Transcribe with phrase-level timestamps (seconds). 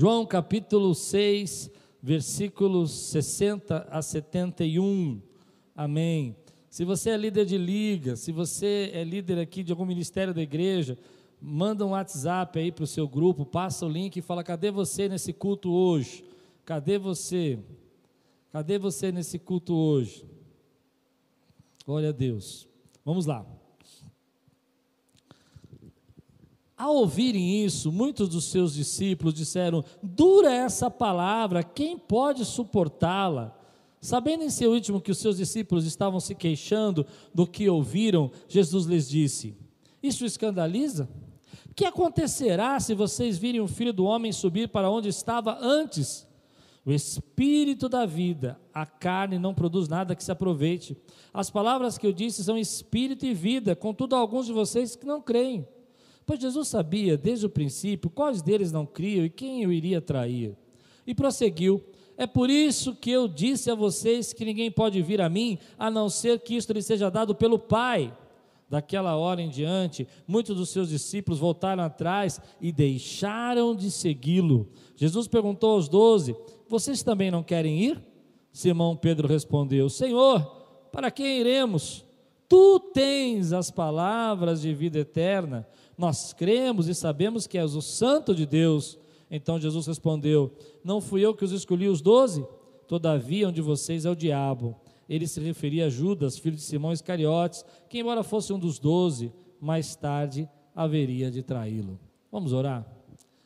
[0.00, 5.20] João capítulo 6, versículos 60 a 71.
[5.74, 6.36] Amém.
[6.70, 10.40] Se você é líder de liga, se você é líder aqui de algum ministério da
[10.40, 10.96] igreja,
[11.42, 15.08] manda um WhatsApp aí para o seu grupo, passa o link e fala: cadê você
[15.08, 16.24] nesse culto hoje?
[16.64, 17.58] Cadê você?
[18.52, 20.24] Cadê você nesse culto hoje?
[21.84, 22.68] Glória a Deus.
[23.04, 23.44] Vamos lá.
[26.78, 33.52] Ao ouvirem isso, muitos dos seus discípulos disseram: Dura essa palavra, quem pode suportá-la?
[34.00, 38.86] Sabendo em seu íntimo que os seus discípulos estavam se queixando do que ouviram, Jesus
[38.86, 39.56] lhes disse:
[40.00, 41.08] Isso escandaliza?
[41.74, 46.28] Que acontecerá se vocês virem o filho do homem subir para onde estava antes?
[46.86, 50.96] O espírito da vida, a carne não produz nada que se aproveite.
[51.34, 55.20] As palavras que eu disse são espírito e vida, contudo, alguns de vocês que não
[55.20, 55.66] creem.
[56.28, 60.54] Pois Jesus sabia desde o princípio quais deles não criam e quem eu iria trair.
[61.06, 61.82] E prosseguiu:
[62.18, 65.90] É por isso que eu disse a vocês que ninguém pode vir a mim, a
[65.90, 68.14] não ser que isto lhe seja dado pelo Pai.
[68.68, 74.68] Daquela hora em diante, muitos dos seus discípulos voltaram atrás e deixaram de segui-lo.
[74.96, 76.36] Jesus perguntou aos doze:
[76.68, 78.04] Vocês também não querem ir?
[78.52, 80.42] Simão Pedro respondeu: Senhor,
[80.92, 82.04] para quem iremos?
[82.46, 85.66] Tu tens as palavras de vida eterna
[85.98, 88.96] nós cremos e sabemos que és o Santo de Deus.
[89.28, 90.52] Então Jesus respondeu:
[90.84, 92.46] Não fui eu que os escolhi os doze?
[92.86, 94.76] Todavia, um de vocês é o diabo.
[95.08, 99.32] Ele se referia a Judas, filho de Simão Iscariotes, que, embora fosse um dos doze,
[99.60, 101.98] mais tarde haveria de traí-lo.
[102.30, 102.86] Vamos orar?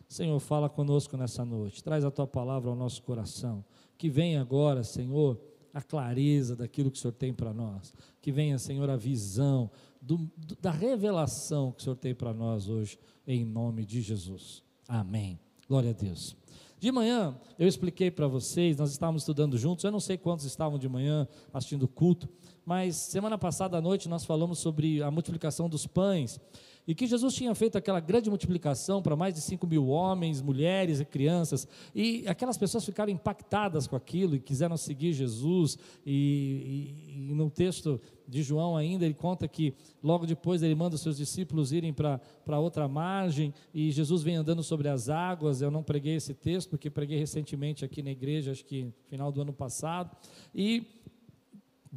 [0.08, 3.64] Senhor, fala conosco nessa noite, traz a tua palavra ao nosso coração.
[3.96, 5.40] Que venha agora, Senhor,
[5.72, 7.94] a clareza daquilo que o Senhor tem para nós.
[8.20, 9.70] Que venha, Senhor, a visão
[10.00, 14.62] do, da revelação que o Senhor tem para nós hoje, em nome de Jesus.
[14.86, 15.38] Amém.
[15.68, 16.36] Glória a Deus.
[16.78, 20.80] De manhã, eu expliquei para vocês, nós estávamos estudando juntos, eu não sei quantos estavam
[20.80, 22.28] de manhã assistindo o culto,
[22.66, 26.40] mas semana passada à noite nós falamos sobre a multiplicação dos pães
[26.86, 31.00] e que Jesus tinha feito aquela grande multiplicação para mais de 5 mil homens, mulheres
[31.00, 37.30] e crianças, e aquelas pessoas ficaram impactadas com aquilo e quiseram seguir Jesus, e, e,
[37.30, 41.16] e no texto de João ainda, ele conta que logo depois ele manda os seus
[41.16, 46.16] discípulos irem para outra margem, e Jesus vem andando sobre as águas, eu não preguei
[46.16, 50.16] esse texto, porque preguei recentemente aqui na igreja, acho que final do ano passado,
[50.54, 50.86] e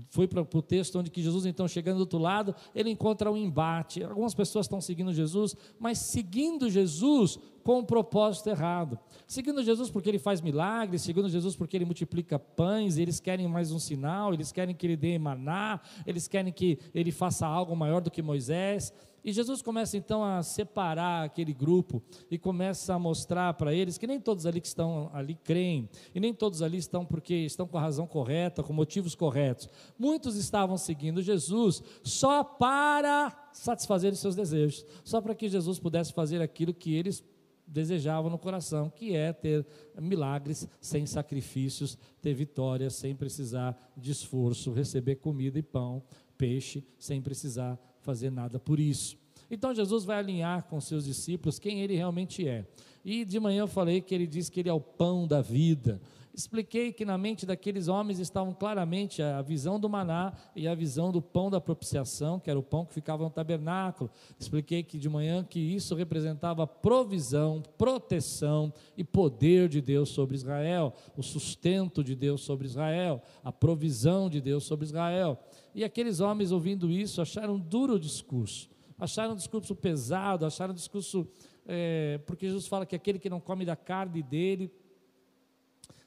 [0.09, 3.37] foi para o texto onde que Jesus, então, chegando do outro lado, ele encontra um
[3.37, 4.03] embate.
[4.03, 8.99] Algumas pessoas estão seguindo Jesus, mas seguindo Jesus com um propósito errado.
[9.25, 13.71] Seguindo Jesus porque ele faz milagres, seguindo Jesus porque ele multiplica pães, eles querem mais
[13.71, 18.01] um sinal, eles querem que ele dê maná, eles querem que ele faça algo maior
[18.01, 18.93] do que Moisés.
[19.25, 21.99] E Jesus começa então a separar aquele grupo
[22.29, 26.19] e começa a mostrar para eles que nem todos ali que estão ali creem, e
[26.19, 29.67] nem todos ali estão porque estão com a razão correta, com motivos corretos.
[29.97, 36.13] Muitos estavam seguindo Jesus só para satisfazer os seus desejos, só para que Jesus pudesse
[36.13, 37.23] fazer aquilo que eles
[37.65, 39.65] desejavam no coração, que é ter
[39.99, 46.03] milagres sem sacrifícios, ter vitória sem precisar de esforço, receber comida e pão,
[46.37, 49.17] peixe, sem precisar fazer nada por isso.
[49.49, 52.65] Então Jesus vai alinhar com seus discípulos quem ele realmente é.
[53.03, 55.99] E de manhã eu falei que ele diz que ele é o pão da vida.
[56.35, 61.09] Expliquei que na mente daqueles homens estavam claramente a visão do maná e a visão
[61.09, 64.11] do pão da propiciação, que era o pão que ficava no tabernáculo.
[64.37, 70.93] Expliquei que de manhã que isso representava provisão, proteção e poder de Deus sobre Israel,
[71.15, 75.39] o sustento de Deus sobre Israel, a provisão de Deus sobre Israel.
[75.73, 78.69] E aqueles homens ouvindo isso acharam duro o discurso,
[78.99, 81.25] acharam um discurso pesado, acharam um discurso
[81.65, 84.69] é, porque Jesus fala que aquele que não come da carne dele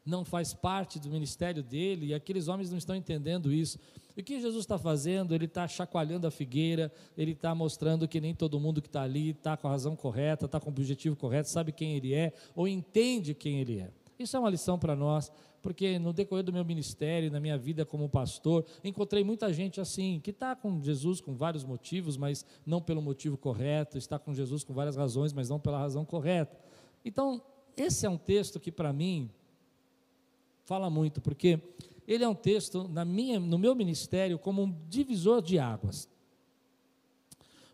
[0.08, 3.78] não faz parte do ministério dele, e aqueles homens não estão entendendo isso.
[4.16, 5.34] E o que Jesus está fazendo?
[5.34, 9.30] Ele está chacoalhando a figueira, ele está mostrando que nem todo mundo que está ali
[9.30, 12.66] está com a razão correta, está com o objetivo correto, sabe quem ele é, ou
[12.66, 13.90] entende quem ele é.
[14.18, 15.30] Isso é uma lição para nós,
[15.62, 20.20] porque no decorrer do meu ministério, na minha vida como pastor, encontrei muita gente assim,
[20.24, 24.64] que está com Jesus com vários motivos, mas não pelo motivo correto, está com Jesus
[24.64, 26.58] com várias razões, mas não pela razão correta.
[27.04, 27.40] Então,
[27.76, 29.30] esse é um texto que para mim
[30.68, 31.58] fala muito, porque
[32.06, 36.06] ele é um texto na minha, no meu ministério como um divisor de águas.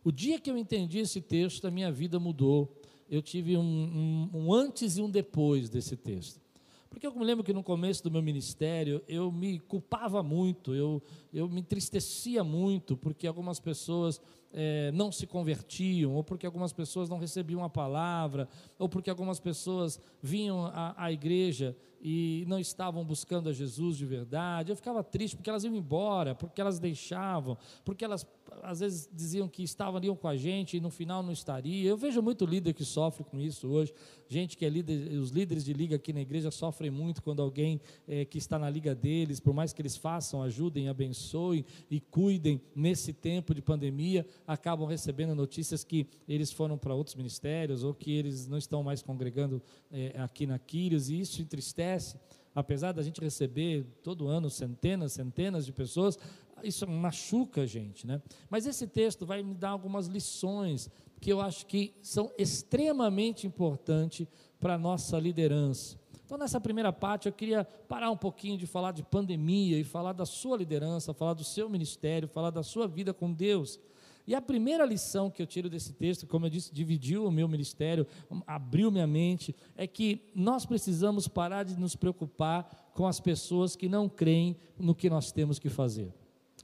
[0.04, 2.72] O dia que eu entendi esse texto, a minha vida mudou.
[3.10, 6.40] Eu tive um, um, um antes e um depois desse texto.
[6.88, 11.02] Porque eu me lembro que no começo do meu ministério eu me culpava muito, eu,
[11.32, 14.20] eu me entristecia muito, porque algumas pessoas
[14.52, 18.48] é, não se convertiam, ou porque algumas pessoas não recebiam a palavra,
[18.78, 24.04] ou porque algumas pessoas vinham à, à igreja e não estavam buscando a Jesus de
[24.04, 24.70] verdade.
[24.70, 28.26] Eu ficava triste porque elas iam embora, porque elas deixavam, porque elas
[28.62, 31.88] às vezes diziam que estavam com a gente e no final não estaria.
[31.88, 33.92] Eu vejo muito líder que sofre com isso hoje.
[34.28, 37.80] Gente que é líder, os líderes de liga aqui na igreja sofrem muito quando alguém
[38.06, 42.60] é, que está na liga deles, por mais que eles façam, ajudem, abençoem e cuidem
[42.74, 48.12] nesse tempo de pandemia, acabam recebendo notícias que eles foram para outros ministérios ou que
[48.12, 49.62] eles não estão mais congregando
[49.92, 52.16] é, aqui na Quírios e isso entristece
[52.54, 56.18] apesar da gente receber todo ano centenas, centenas de pessoas,
[56.64, 58.20] isso machuca a gente, né?
[58.48, 60.90] Mas esse texto vai me dar algumas lições
[61.20, 64.26] que eu acho que são extremamente importantes
[64.60, 65.98] para a nossa liderança.
[66.24, 70.12] Então, nessa primeira parte, eu queria parar um pouquinho de falar de pandemia e falar
[70.12, 73.78] da sua liderança, falar do seu ministério, falar da sua vida com Deus.
[74.26, 77.46] E a primeira lição que eu tiro desse texto, como eu disse, dividiu o meu
[77.46, 78.06] ministério,
[78.46, 83.88] abriu minha mente, é que nós precisamos parar de nos preocupar com as pessoas que
[83.88, 86.12] não creem no que nós temos que fazer.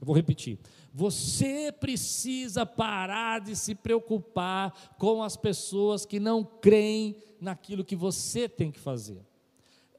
[0.01, 0.57] Eu vou repetir.
[0.91, 8.49] Você precisa parar de se preocupar com as pessoas que não creem naquilo que você
[8.49, 9.21] tem que fazer.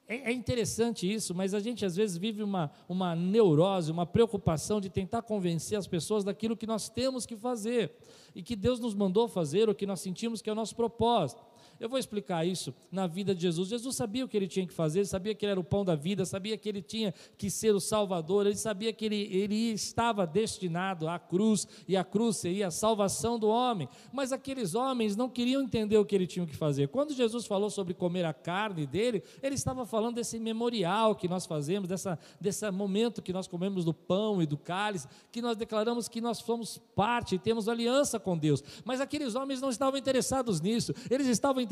[0.09, 4.81] É, é interessante isso, mas a gente às vezes vive uma, uma neurose, uma preocupação
[4.81, 7.93] de tentar convencer as pessoas daquilo que nós temos que fazer
[8.35, 11.41] e que Deus nos mandou fazer, o que nós sentimos que é o nosso propósito.
[11.83, 13.69] Eu vou explicar isso na vida de Jesus.
[13.69, 15.85] Jesus sabia o que ele tinha que fazer, ele sabia que ele era o pão
[15.85, 19.73] da vida, sabia que ele tinha que ser o Salvador, ele sabia que ele, ele
[19.73, 23.89] estava destinado à cruz, e a cruz seria a salvação do homem.
[24.13, 26.87] Mas aqueles homens não queriam entender o que ele tinha que fazer.
[26.87, 31.47] Quando Jesus falou sobre comer a carne dele, ele estava falando desse memorial que nós
[31.47, 36.07] fazemos, dessa, desse momento que nós comemos do pão e do cálice, que nós declaramos
[36.07, 38.63] que nós somos parte temos aliança com Deus.
[38.85, 41.72] Mas aqueles homens não estavam interessados nisso, eles estavam interessados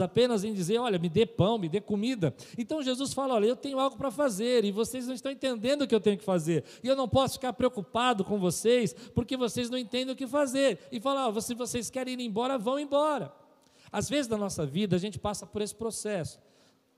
[0.00, 2.34] apenas em dizer: olha, me dê pão, me dê comida.
[2.56, 5.86] Então Jesus fala: olha, eu tenho algo para fazer e vocês não estão entendendo o
[5.86, 6.64] que eu tenho que fazer.
[6.82, 10.78] E eu não posso ficar preocupado com vocês porque vocês não entendem o que fazer.
[10.90, 13.32] E fala: oh, se vocês querem ir embora, vão embora.
[13.90, 16.38] Às vezes na nossa vida a gente passa por esse processo.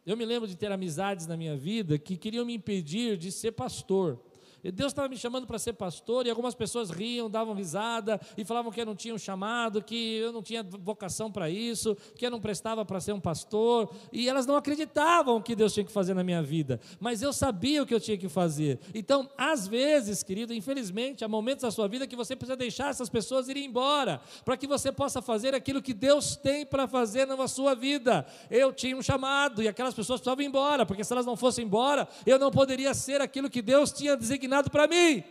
[0.06, 3.52] Eu me lembro de ter amizades na minha vida que queriam me impedir de ser
[3.52, 4.18] pastor.
[4.64, 8.72] Deus estava me chamando para ser pastor e algumas pessoas riam, davam risada e falavam
[8.72, 12.30] que eu não tinha um chamado, que eu não tinha vocação para isso, que eu
[12.30, 16.14] não prestava para ser um pastor e elas não acreditavam que Deus tinha que fazer
[16.14, 18.80] na minha vida, mas eu sabia o que eu tinha que fazer.
[18.92, 23.08] Então, às vezes, querido, infelizmente, há momentos da sua vida que você precisa deixar essas
[23.08, 27.46] pessoas irem embora para que você possa fazer aquilo que Deus tem para fazer na
[27.46, 28.26] sua vida.
[28.50, 31.64] Eu tinha um chamado e aquelas pessoas precisavam ir embora, porque se elas não fossem
[31.64, 35.22] embora, eu não poderia ser aquilo que Deus tinha designado designado para mim.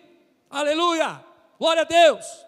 [0.49, 1.23] Aleluia!
[1.59, 2.45] Glória a Deus!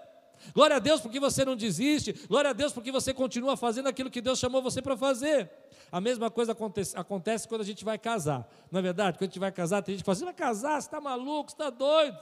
[0.54, 4.10] Glória a Deus porque você não desiste, glória a Deus porque você continua fazendo aquilo
[4.10, 5.52] que Deus chamou você para fazer.
[5.92, 9.18] A mesma coisa acontece, acontece, quando a gente vai casar, não é verdade?
[9.18, 11.50] Quando a gente vai casar, tem gente que fala: você vai casar, você está maluco,
[11.50, 12.18] você está doido.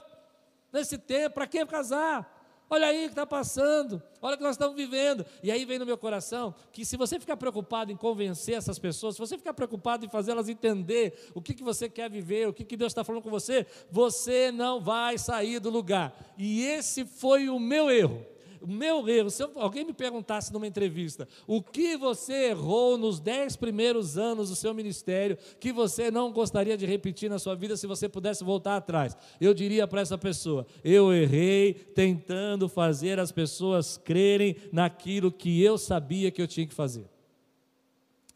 [0.72, 2.37] Nesse tempo, para que casar?
[2.70, 5.24] Olha aí o que está passando, olha o que nós estamos vivendo.
[5.42, 9.14] E aí vem no meu coração que se você ficar preocupado em convencer essas pessoas,
[9.14, 12.64] se você ficar preocupado em fazê-las entender o que, que você quer viver, o que,
[12.64, 16.14] que Deus está falando com você, você não vai sair do lugar.
[16.36, 18.24] E esse foi o meu erro
[18.66, 24.16] meu erro, se alguém me perguntasse numa entrevista, o que você errou nos dez primeiros
[24.16, 28.08] anos do seu ministério, que você não gostaria de repetir na sua vida se você
[28.08, 34.56] pudesse voltar atrás, eu diria para essa pessoa: eu errei tentando fazer as pessoas crerem
[34.72, 37.08] naquilo que eu sabia que eu tinha que fazer.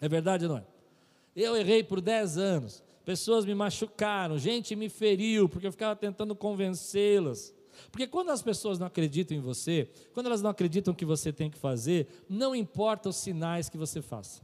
[0.01, 0.65] É verdade ou não é?
[1.35, 6.35] Eu errei por dez anos, pessoas me machucaram, gente me feriu, porque eu ficava tentando
[6.35, 7.55] convencê-las.
[7.91, 11.51] Porque quando as pessoas não acreditam em você, quando elas não acreditam que você tem
[11.51, 14.43] que fazer, não importa os sinais que você faça.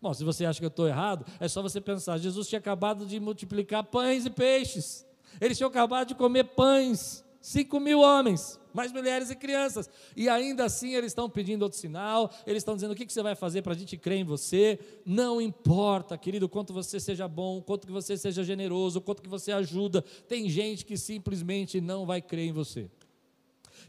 [0.00, 3.06] Bom, se você acha que eu estou errado, é só você pensar: Jesus tinha acabado
[3.06, 5.06] de multiplicar pães e peixes,
[5.40, 9.88] eles tinham acabado de comer pães, cinco mil homens mais mulheres e crianças.
[10.16, 13.34] E ainda assim eles estão pedindo outro sinal, eles estão dizendo o que, você vai
[13.34, 14.78] fazer para a gente crer em você.
[15.04, 19.52] Não importa, querido, quanto você seja bom, quanto que você seja generoso, quanto que você
[19.52, 20.02] ajuda.
[20.26, 22.90] Tem gente que simplesmente não vai crer em você.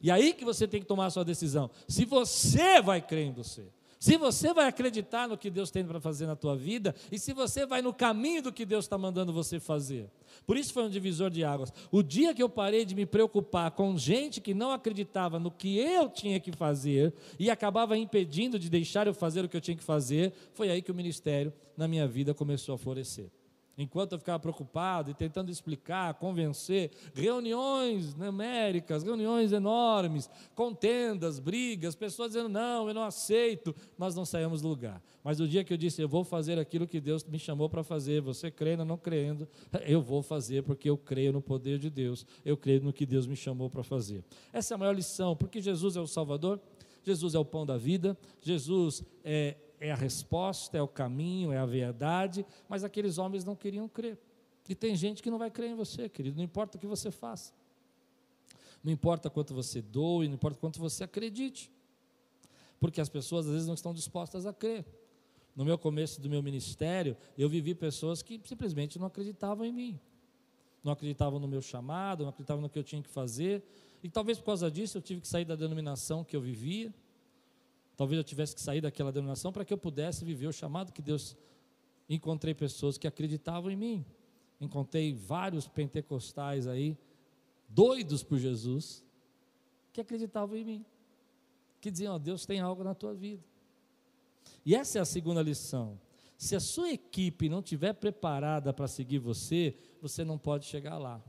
[0.01, 1.69] E aí que você tem que tomar a sua decisão.
[1.87, 3.65] Se você vai crer em você
[4.03, 7.31] se você vai acreditar no que Deus tem para fazer na tua vida e se
[7.31, 10.09] você vai no caminho do que Deus está mandando você fazer.
[10.45, 11.71] Por isso foi um divisor de águas.
[11.89, 15.77] O dia que eu parei de me preocupar com gente que não acreditava no que
[15.77, 19.77] eu tinha que fazer e acabava impedindo de deixar eu fazer o que eu tinha
[19.77, 23.31] que fazer, foi aí que o ministério na minha vida começou a florescer.
[23.75, 32.33] Enquanto eu ficava preocupado e tentando explicar, convencer, reuniões numéricas, reuniões enormes, contendas, brigas, pessoas
[32.33, 35.01] dizendo: não, eu não aceito, nós não saímos do lugar.
[35.23, 37.83] Mas o dia que eu disse: eu vou fazer aquilo que Deus me chamou para
[37.83, 39.47] fazer, você crendo ou não crendo,
[39.87, 43.25] eu vou fazer porque eu creio no poder de Deus, eu creio no que Deus
[43.25, 44.23] me chamou para fazer.
[44.51, 46.59] Essa é a maior lição, porque Jesus é o Salvador,
[47.03, 51.57] Jesus é o pão da vida, Jesus é é a resposta, é o caminho, é
[51.57, 54.17] a verdade, mas aqueles homens não queriam crer.
[54.69, 57.11] E tem gente que não vai crer em você, querido, não importa o que você
[57.11, 57.51] faça.
[58.81, 61.69] Não importa quanto você doe, não importa quanto você acredite.
[62.79, 64.85] Porque as pessoas às vezes não estão dispostas a crer.
[65.53, 69.99] No meu começo do meu ministério, eu vivi pessoas que simplesmente não acreditavam em mim.
[70.81, 73.61] Não acreditavam no meu chamado, não acreditavam no que eu tinha que fazer.
[74.01, 76.93] E talvez por causa disso eu tive que sair da denominação que eu vivia
[77.95, 81.01] Talvez eu tivesse que sair daquela denominação para que eu pudesse viver o chamado que
[81.01, 81.35] Deus.
[82.09, 84.05] Encontrei pessoas que acreditavam em mim.
[84.59, 86.97] Encontrei vários pentecostais aí,
[87.67, 89.03] doidos por Jesus,
[89.91, 90.85] que acreditavam em mim.
[91.79, 93.43] Que diziam: oh, Deus tem algo na tua vida.
[94.65, 95.99] E essa é a segunda lição.
[96.37, 101.23] Se a sua equipe não estiver preparada para seguir você, você não pode chegar lá.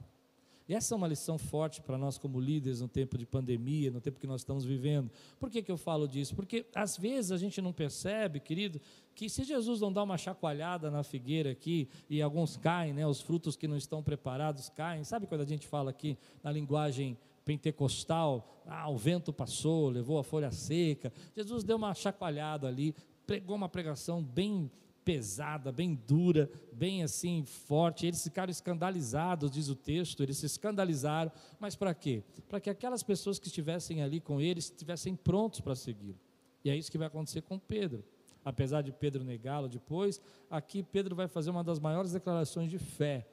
[0.67, 4.01] E essa é uma lição forte para nós como líderes no tempo de pandemia, no
[4.01, 5.11] tempo que nós estamos vivendo.
[5.39, 6.35] Por que, que eu falo disso?
[6.35, 8.81] Porque às vezes a gente não percebe, querido,
[9.15, 13.21] que se Jesus não dá uma chacoalhada na figueira aqui, e alguns caem, né, os
[13.21, 15.05] frutos que não estão preparados caem.
[15.05, 20.25] Sabe quando a gente fala aqui na linguagem pentecostal, ah, o vento passou, levou a
[20.25, 21.13] folha seca.
[21.37, 22.95] Jesus deu uma chacoalhada ali,
[23.27, 24.71] pregou uma pregação bem
[25.05, 28.07] pesada, bem dura, bem assim forte.
[28.07, 31.31] Eles ficaram escandalizados, diz o texto, eles se escandalizaram,
[31.61, 32.23] mas para quê?
[32.49, 36.19] Para que aquelas pessoas que estivessem ali com eles estivessem prontos para segui-lo.
[36.65, 38.03] E é isso que vai acontecer com Pedro.
[38.45, 40.21] Apesar de Pedro negá-lo depois,
[40.51, 43.27] aqui Pedro vai fazer uma das maiores declarações de fé.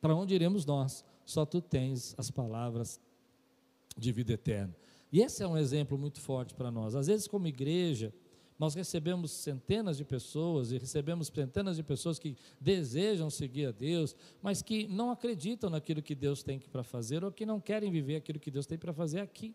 [0.00, 1.04] Para onde iremos nós?
[1.24, 3.00] Só tu tens as palavras
[3.96, 4.74] de vida eterna.
[5.12, 6.96] E esse é um exemplo muito forte para nós.
[6.96, 8.12] Às vezes, como igreja,
[8.58, 14.14] nós recebemos centenas de pessoas e recebemos centenas de pessoas que desejam seguir a Deus,
[14.42, 18.16] mas que não acreditam naquilo que Deus tem para fazer ou que não querem viver
[18.16, 19.54] aquilo que Deus tem para fazer aqui.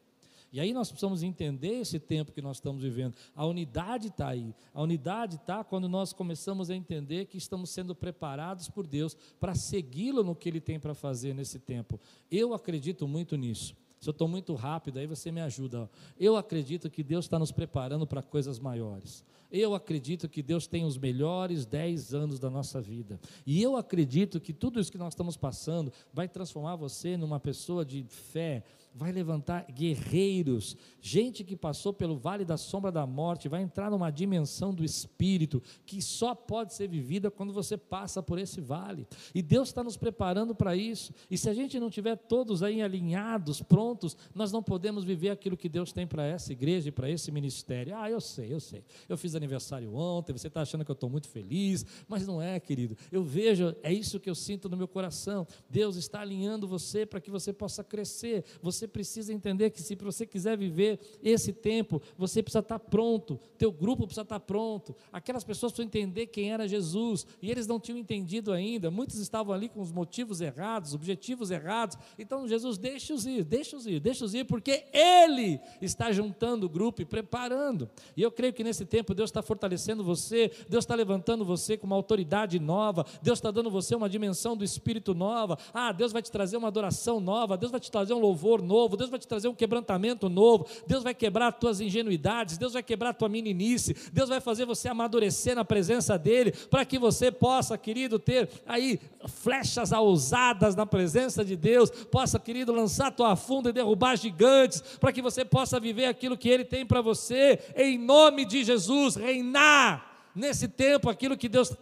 [0.51, 3.13] E aí nós precisamos entender esse tempo que nós estamos vivendo.
[3.35, 4.53] A unidade está aí.
[4.73, 9.53] A unidade está quando nós começamos a entender que estamos sendo preparados por Deus para
[9.53, 11.99] segui-lo no que Ele tem para fazer nesse tempo.
[12.31, 13.75] Eu acredito muito nisso.
[13.99, 15.89] Se eu estou muito rápido, aí você me ajuda.
[16.17, 19.25] Eu acredito que Deus está nos preparando para coisas maiores.
[19.51, 23.19] Eu acredito que Deus tem os melhores 10 anos da nossa vida.
[23.45, 27.83] E eu acredito que tudo isso que nós estamos passando vai transformar você numa pessoa
[27.83, 28.63] de fé,
[28.93, 34.09] vai levantar guerreiros, gente que passou pelo vale da sombra da morte, vai entrar numa
[34.11, 39.07] dimensão do espírito que só pode ser vivida quando você passa por esse vale.
[39.33, 41.13] E Deus está nos preparando para isso.
[41.29, 45.57] E se a gente não tiver todos aí alinhados, prontos, nós não podemos viver aquilo
[45.57, 47.95] que Deus tem para essa igreja e para esse ministério.
[47.95, 48.83] Ah, eu sei, eu sei.
[49.07, 52.59] Eu fiz aniversário ontem, você está achando que eu estou muito feliz, mas não é,
[52.59, 52.97] querido.
[53.11, 55.47] Eu vejo, é isso que eu sinto no meu coração.
[55.69, 58.43] Deus está alinhando você para que você possa crescer.
[58.61, 63.71] Você precisa entender que se você quiser viver esse tempo, você precisa estar pronto, teu
[63.71, 64.95] grupo precisa estar pronto.
[65.11, 68.91] Aquelas pessoas precisam entender quem era Jesus, e eles não tinham entendido ainda.
[68.91, 71.97] Muitos estavam ali com os motivos errados, objetivos errados.
[72.17, 77.05] Então Jesus deixa-os ir, deixa-os ir, deixa-os ir, porque ele está juntando o grupo e
[77.05, 77.89] preparando.
[78.15, 81.87] E eu creio que nesse tempo Deus está fortalecendo você, Deus está levantando você com
[81.87, 85.57] uma autoridade nova, Deus está dando você uma dimensão do Espírito nova.
[85.73, 88.99] Ah, Deus vai te trazer uma adoração nova, Deus vai te trazer um louvor novo
[88.99, 92.83] Deus vai te trazer um quebrantamento novo, Deus vai quebrar as tuas ingenuidades, Deus vai
[92.83, 97.77] quebrar tua meninice, Deus vai fazer você amadurecer na presença dEle, para que você possa,
[97.77, 103.73] querido, ter aí flechas ousadas na presença de Deus, possa, querido, lançar tua funda e
[103.73, 108.45] derrubar gigantes, para que você possa viver aquilo que Ele tem para você, em nome
[108.45, 111.75] de Jesus, reinar nesse tempo aquilo que Deus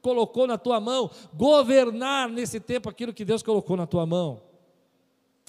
[0.00, 4.42] colocou na tua mão, governar nesse tempo aquilo que Deus colocou na tua mão.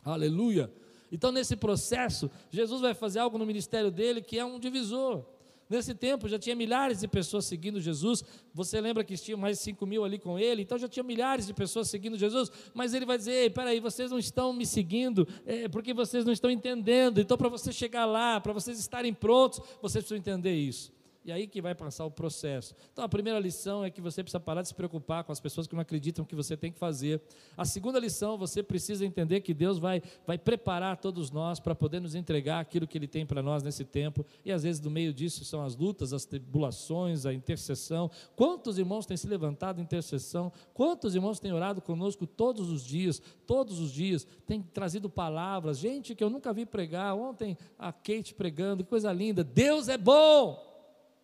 [0.03, 0.71] Aleluia.
[1.11, 5.25] Então, nesse processo, Jesus vai fazer algo no ministério dele que é um divisor.
[5.67, 8.23] Nesse tempo já tinha milhares de pessoas seguindo Jesus.
[8.53, 10.61] Você lembra que tinha mais de 5 mil ali com ele?
[10.61, 12.51] Então já tinha milhares de pessoas seguindo Jesus.
[12.73, 16.31] Mas ele vai dizer: Ei, peraí, vocês não estão me seguindo é, porque vocês não
[16.31, 17.19] estão entendendo.
[17.19, 20.93] Então, para você chegar lá, para vocês estarem prontos, vocês precisam entender isso.
[21.25, 22.75] E aí que vai passar o processo.
[22.93, 25.65] Então a primeira lição é que você precisa parar de se preocupar com as pessoas
[25.65, 27.19] que não acreditam que você tem que fazer.
[27.57, 31.99] A segunda lição, você precisa entender que Deus vai, vai preparar todos nós para poder
[31.99, 34.23] nos entregar aquilo que Ele tem para nós nesse tempo.
[34.45, 38.11] E às vezes no meio disso são as lutas, as tribulações, a intercessão.
[38.35, 40.51] Quantos irmãos têm se levantado em intercessão?
[40.75, 43.19] Quantos irmãos têm orado conosco todos os dias?
[43.47, 45.79] Todos os dias têm trazido palavras.
[45.79, 47.15] Gente que eu nunca vi pregar.
[47.15, 49.43] Ontem a Kate pregando, que coisa linda.
[49.43, 50.74] Deus é bom.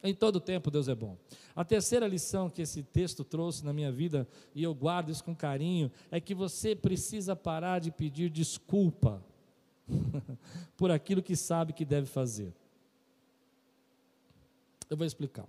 [0.03, 1.17] Em todo tempo Deus é bom.
[1.55, 5.36] A terceira lição que esse texto trouxe na minha vida, e eu guardo isso com
[5.36, 9.24] carinho, é que você precisa parar de pedir desculpa
[10.75, 12.53] por aquilo que sabe que deve fazer.
[14.89, 15.48] Eu vou explicar.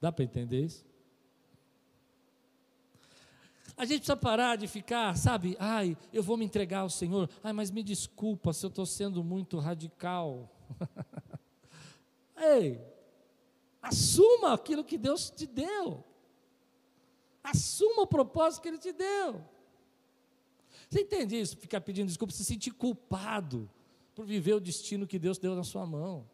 [0.00, 0.84] Dá para entender isso?
[3.76, 7.52] A gente precisa parar de ficar, sabe, ai, eu vou me entregar ao Senhor, ai,
[7.52, 10.50] mas me desculpa se eu estou sendo muito radical.
[12.36, 12.80] Ei,
[13.86, 16.02] Assuma aquilo que Deus te deu.
[17.42, 19.40] Assuma o propósito que Ele te deu.
[20.90, 21.56] Você entende isso?
[21.56, 23.70] Ficar pedindo desculpa, se sentir culpado
[24.12, 26.26] por viver o destino que Deus deu na sua mão.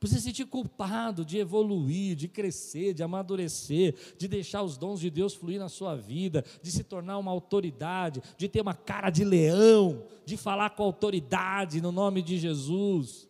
[0.00, 5.10] Por se sentir culpado de evoluir, de crescer, de amadurecer, de deixar os dons de
[5.10, 9.24] Deus fluir na sua vida, de se tornar uma autoridade, de ter uma cara de
[9.24, 13.28] leão, de falar com autoridade no nome de Jesus.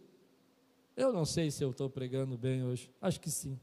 [0.97, 2.91] Eu não sei se eu estou pregando bem hoje.
[3.01, 3.59] Acho que sim.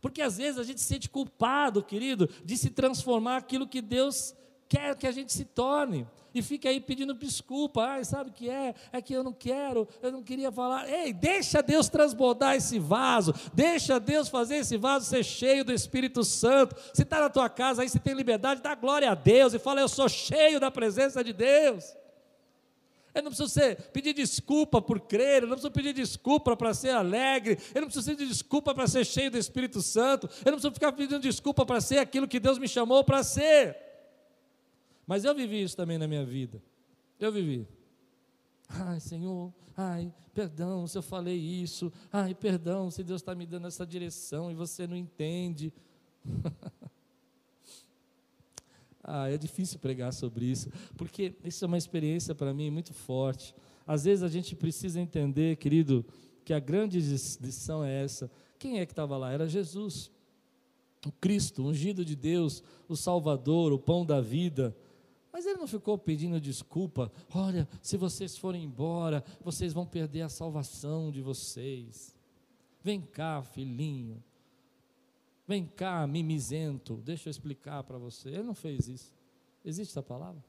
[0.00, 4.34] Porque às vezes a gente se sente culpado, querido, de se transformar aquilo que Deus
[4.68, 6.06] quer que a gente se torne.
[6.34, 7.84] E fica aí pedindo desculpa.
[7.84, 8.74] Ai, sabe o que é?
[8.90, 10.88] É que eu não quero, eu não queria falar.
[10.88, 13.34] Ei, deixa Deus transbordar esse vaso.
[13.52, 16.74] Deixa Deus fazer esse vaso ser cheio do Espírito Santo.
[16.94, 19.80] Se está na tua casa aí, se tem liberdade, dá glória a Deus e fala:
[19.80, 21.94] Eu sou cheio da presença de Deus.
[23.14, 26.90] Eu não preciso ser, pedir desculpa por crer, eu não preciso pedir desculpa para ser
[26.90, 30.72] alegre, eu não preciso pedir desculpa para ser cheio do Espírito Santo, eu não preciso
[30.72, 33.76] ficar pedindo desculpa para ser aquilo que Deus me chamou para ser.
[35.06, 36.62] Mas eu vivi isso também na minha vida.
[37.20, 37.68] Eu vivi.
[38.66, 43.66] Ai, Senhor, ai, perdão se eu falei isso, ai, perdão se Deus está me dando
[43.66, 45.70] essa direção e você não entende.
[49.02, 53.54] Ah, é difícil pregar sobre isso, porque isso é uma experiência para mim muito forte.
[53.86, 56.04] Às vezes a gente precisa entender, querido,
[56.44, 58.30] que a grande lição é essa.
[58.58, 59.32] Quem é que estava lá?
[59.32, 60.10] Era Jesus,
[61.04, 64.76] o Cristo, ungido de Deus, o Salvador, o pão da vida.
[65.32, 67.10] Mas ele não ficou pedindo desculpa.
[67.34, 72.14] Olha, se vocês forem embora, vocês vão perder a salvação de vocês.
[72.82, 74.22] Vem cá, filhinho.
[75.52, 78.30] Vem cá, mimizento, deixa eu explicar para você.
[78.30, 79.12] Ele não fez isso.
[79.62, 80.42] Existe essa palavra?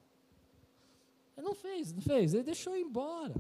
[1.36, 2.34] Ele não fez, não fez.
[2.34, 3.36] Ele deixou ir embora.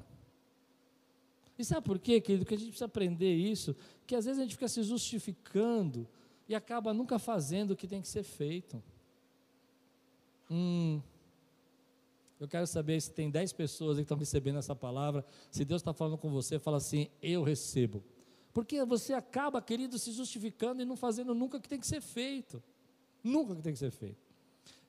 [1.57, 2.43] E sabe por quê, querido?
[2.43, 3.73] Que a gente precisa aprender isso,
[4.05, 6.05] que às vezes a gente fica se justificando
[6.49, 8.83] e acaba nunca fazendo o que tem que ser feito.
[10.51, 11.01] Hum,
[12.41, 15.25] eu quero saber se tem 10 pessoas que estão recebendo essa palavra.
[15.49, 18.03] Se Deus está falando com você, fala assim: Eu recebo.
[18.53, 22.01] Porque você acaba, querido, se justificando e não fazendo nunca o que tem que ser
[22.01, 22.61] feito.
[23.23, 24.21] Nunca o que tem que ser feito.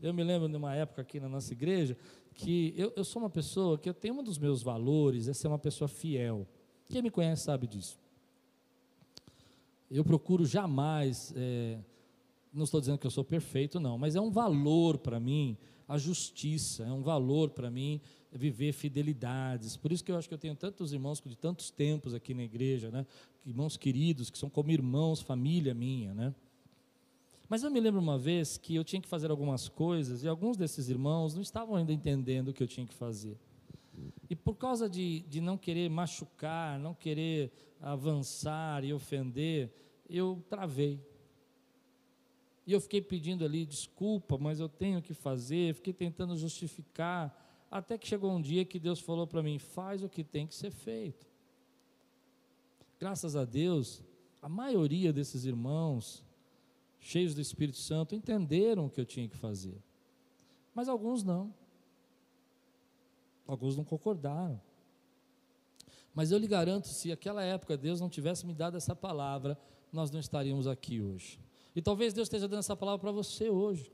[0.00, 1.96] Eu me lembro de uma época aqui na nossa igreja
[2.34, 5.48] que eu, eu sou uma pessoa que eu tenho um dos meus valores é ser
[5.48, 6.46] uma pessoa fiel.
[6.88, 7.98] Quem me conhece sabe disso.
[9.90, 11.78] Eu procuro jamais, é,
[12.52, 15.98] não estou dizendo que eu sou perfeito, não, mas é um valor para mim a
[15.98, 18.00] justiça, é um valor para mim
[18.32, 19.76] viver fidelidades.
[19.76, 22.42] Por isso que eu acho que eu tenho tantos irmãos de tantos tempos aqui na
[22.42, 23.06] igreja, né?
[23.46, 26.34] Irmãos queridos, que são como irmãos, família minha, né?
[27.48, 30.56] Mas eu me lembro uma vez que eu tinha que fazer algumas coisas e alguns
[30.56, 33.38] desses irmãos não estavam ainda entendendo o que eu tinha que fazer.
[34.28, 39.70] E por causa de, de não querer machucar, não querer avançar e ofender,
[40.08, 41.00] eu travei.
[42.66, 47.98] E eu fiquei pedindo ali desculpa, mas eu tenho que fazer, fiquei tentando justificar, até
[47.98, 50.70] que chegou um dia que Deus falou para mim: faz o que tem que ser
[50.70, 51.26] feito.
[53.04, 54.02] Graças a Deus,
[54.40, 56.24] a maioria desses irmãos,
[56.98, 59.76] cheios do Espírito Santo, entenderam o que eu tinha que fazer.
[60.74, 61.52] Mas alguns não.
[63.46, 64.58] Alguns não concordaram.
[66.14, 69.58] Mas eu lhe garanto, se aquela época Deus não tivesse me dado essa palavra,
[69.92, 71.38] nós não estaríamos aqui hoje.
[71.76, 73.92] E talvez Deus esteja dando essa palavra para você hoje.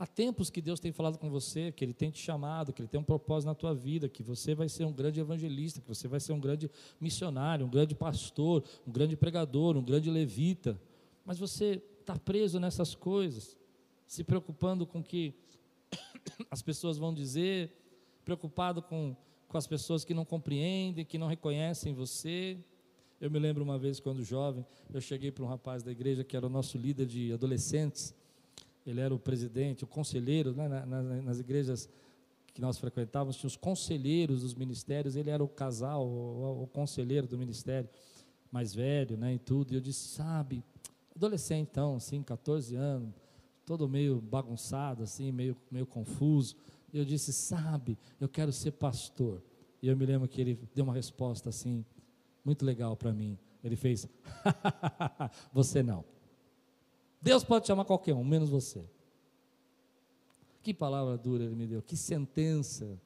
[0.00, 2.88] Há tempos que Deus tem falado com você, que Ele tem te chamado, que Ele
[2.88, 6.08] tem um propósito na tua vida, que você vai ser um grande evangelista, que você
[6.08, 10.80] vai ser um grande missionário, um grande pastor, um grande pregador, um grande levita.
[11.22, 13.54] Mas você está preso nessas coisas,
[14.06, 15.34] se preocupando com o que
[16.50, 17.70] as pessoas vão dizer,
[18.24, 19.14] preocupado com,
[19.46, 22.56] com as pessoas que não compreendem, que não reconhecem você.
[23.20, 26.34] Eu me lembro uma vez, quando jovem, eu cheguei para um rapaz da igreja que
[26.34, 28.18] era o nosso líder de adolescentes.
[28.86, 30.68] Ele era o presidente, o conselheiro, né,
[31.22, 31.88] nas igrejas
[32.52, 37.26] que nós frequentávamos, tinha os conselheiros dos ministérios, ele era o casal, o, o conselheiro
[37.26, 37.88] do ministério,
[38.50, 39.72] mais velho, né, e tudo.
[39.72, 40.64] E eu disse, sabe,
[41.14, 43.14] adolescente então, assim, 14 anos,
[43.64, 46.56] todo meio bagunçado, assim, meio, meio confuso.
[46.92, 49.42] E eu disse, sabe, eu quero ser pastor.
[49.80, 51.84] E eu me lembro que ele deu uma resposta assim,
[52.44, 53.38] muito legal para mim.
[53.62, 54.08] Ele fez,
[55.52, 56.04] você não.
[57.20, 58.84] Deus pode chamar qualquer um, menos você.
[60.62, 62.98] Que palavra dura ele me deu, que sentença.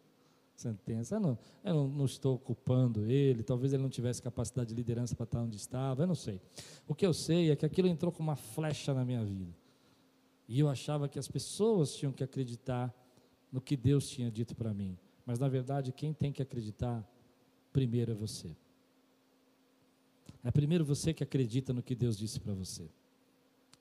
[0.56, 1.16] Sentença.
[1.16, 5.14] Eu não, eu não, não estou culpando ele, talvez ele não tivesse capacidade de liderança
[5.14, 6.40] para estar onde estava, eu não sei.
[6.86, 9.52] O que eu sei é que aquilo entrou como uma flecha na minha vida.
[10.48, 12.94] E eu achava que as pessoas tinham que acreditar
[13.50, 14.96] no que Deus tinha dito para mim.
[15.26, 17.04] Mas na verdade, quem tem que acreditar
[17.72, 18.54] primeiro é você.
[20.42, 22.88] É primeiro você que acredita no que Deus disse para você.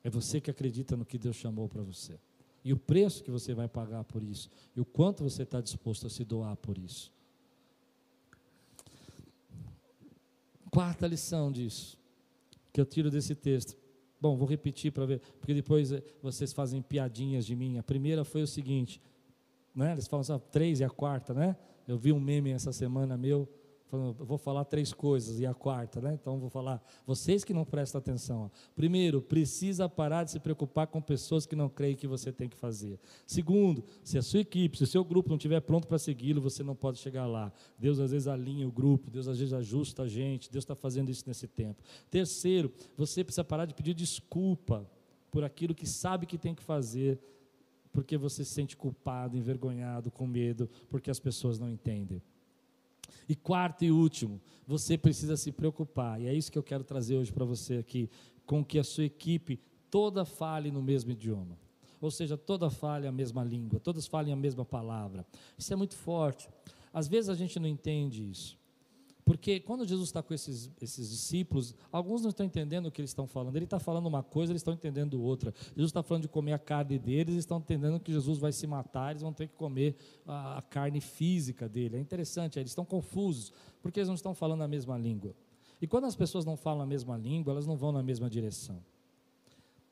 [0.04, 2.20] É você que acredita no que Deus chamou para você.
[2.64, 4.50] E o preço que você vai pagar por isso.
[4.76, 7.12] E o quanto você está disposto a se doar por isso.
[10.72, 12.00] Quarta lição disso,
[12.72, 13.78] que eu tiro desse texto.
[14.20, 17.78] Bom, vou repetir para ver, porque depois eh, vocês fazem piadinhas de mim.
[17.78, 19.00] A primeira foi o seguinte:
[19.76, 19.92] né?
[19.92, 21.56] eles falam assim, três e a quarta, né?
[21.88, 23.48] Eu vi um meme essa semana meu
[23.94, 26.18] falando, vou falar três coisas, e a quarta, né?
[26.20, 28.46] Então vou falar, vocês que não prestam atenção.
[28.46, 28.50] Ó.
[28.76, 32.58] Primeiro, precisa parar de se preocupar com pessoas que não creem que você tem que
[32.58, 33.00] fazer.
[33.28, 36.64] Segundo, se a sua equipe, se o seu grupo não estiver pronto para segui-lo, você
[36.64, 37.54] não pode chegar lá.
[37.78, 41.12] Deus às vezes alinha o grupo, Deus às vezes ajusta a gente, Deus está fazendo
[41.12, 41.84] isso nesse tempo.
[42.10, 44.90] Terceiro, você precisa parar de pedir desculpa
[45.30, 47.20] por aquilo que sabe que tem que fazer,
[47.92, 52.24] porque você se sente culpado, envergonhado, com medo, porque as pessoas não entendem.
[53.28, 57.16] E quarto e último, você precisa se preocupar, e é isso que eu quero trazer
[57.16, 58.10] hoje para você aqui,
[58.46, 61.58] com que a sua equipe toda fale no mesmo idioma.
[62.02, 65.26] Ou seja, toda fale a mesma língua, todas falem a mesma palavra.
[65.58, 66.50] Isso é muito forte.
[66.94, 68.58] Às vezes a gente não entende isso.
[69.26, 73.12] Porque quando Jesus está com esses, esses discípulos, alguns não estão entendendo o que eles
[73.12, 73.56] estão falando.
[73.56, 75.54] Ele está falando uma coisa, eles estão entendendo outra.
[75.68, 78.68] Jesus está falando de comer a carne deles, eles estão entendendo que Jesus vai se
[78.68, 79.96] matar, eles vão ter que comer
[80.28, 81.96] a, a carne física dele.
[81.96, 85.34] É interessante, eles estão confusos, porque eles não estão falando a mesma língua.
[85.82, 88.84] E quando as pessoas não falam a mesma língua, elas não vão na mesma direção.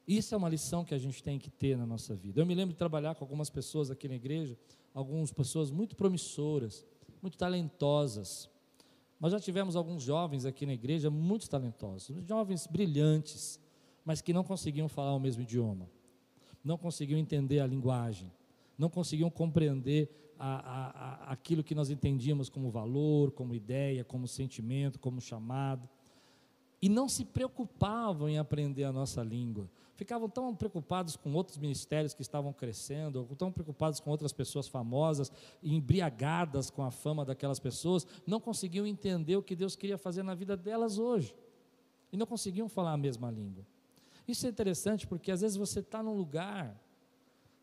[0.06, 2.42] Isso é uma lição que a gente tem que ter na nossa vida.
[2.42, 4.58] Eu me lembro de trabalhar com algumas pessoas aqui na igreja,
[4.94, 6.86] algumas pessoas muito promissoras,
[7.22, 8.50] muito talentosas
[9.22, 13.60] nós já tivemos alguns jovens aqui na igreja muito talentosos, jovens brilhantes,
[14.04, 15.88] mas que não conseguiam falar o mesmo idioma,
[16.64, 18.32] não conseguiam entender a linguagem,
[18.76, 24.28] não conseguiam compreender a, a, a, aquilo que nós entendíamos como valor, como ideia, como
[24.28, 25.88] sentimento, como chamado
[26.82, 29.70] e não se preocupavam em aprender a nossa língua.
[29.96, 35.32] Ficavam tão preocupados com outros ministérios que estavam crescendo, tão preocupados com outras pessoas famosas,
[35.62, 40.34] embriagadas com a fama daquelas pessoas, não conseguiam entender o que Deus queria fazer na
[40.34, 41.36] vida delas hoje.
[42.12, 43.64] E não conseguiam falar a mesma língua.
[44.28, 46.76] Isso é interessante porque às vezes você está num lugar,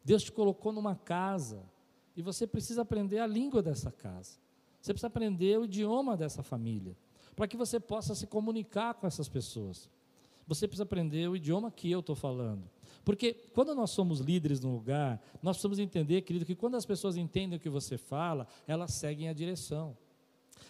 [0.04, 1.60] Deus te colocou numa casa,
[2.16, 4.38] e você precisa aprender a língua dessa casa.
[4.80, 6.96] Você precisa aprender o idioma dessa família
[7.38, 9.88] para que você possa se comunicar com essas pessoas.
[10.44, 12.68] Você precisa aprender o idioma que eu estou falando.
[13.04, 17.16] Porque quando nós somos líderes num lugar, nós precisamos entender, querido, que quando as pessoas
[17.16, 19.96] entendem o que você fala, elas seguem a direção.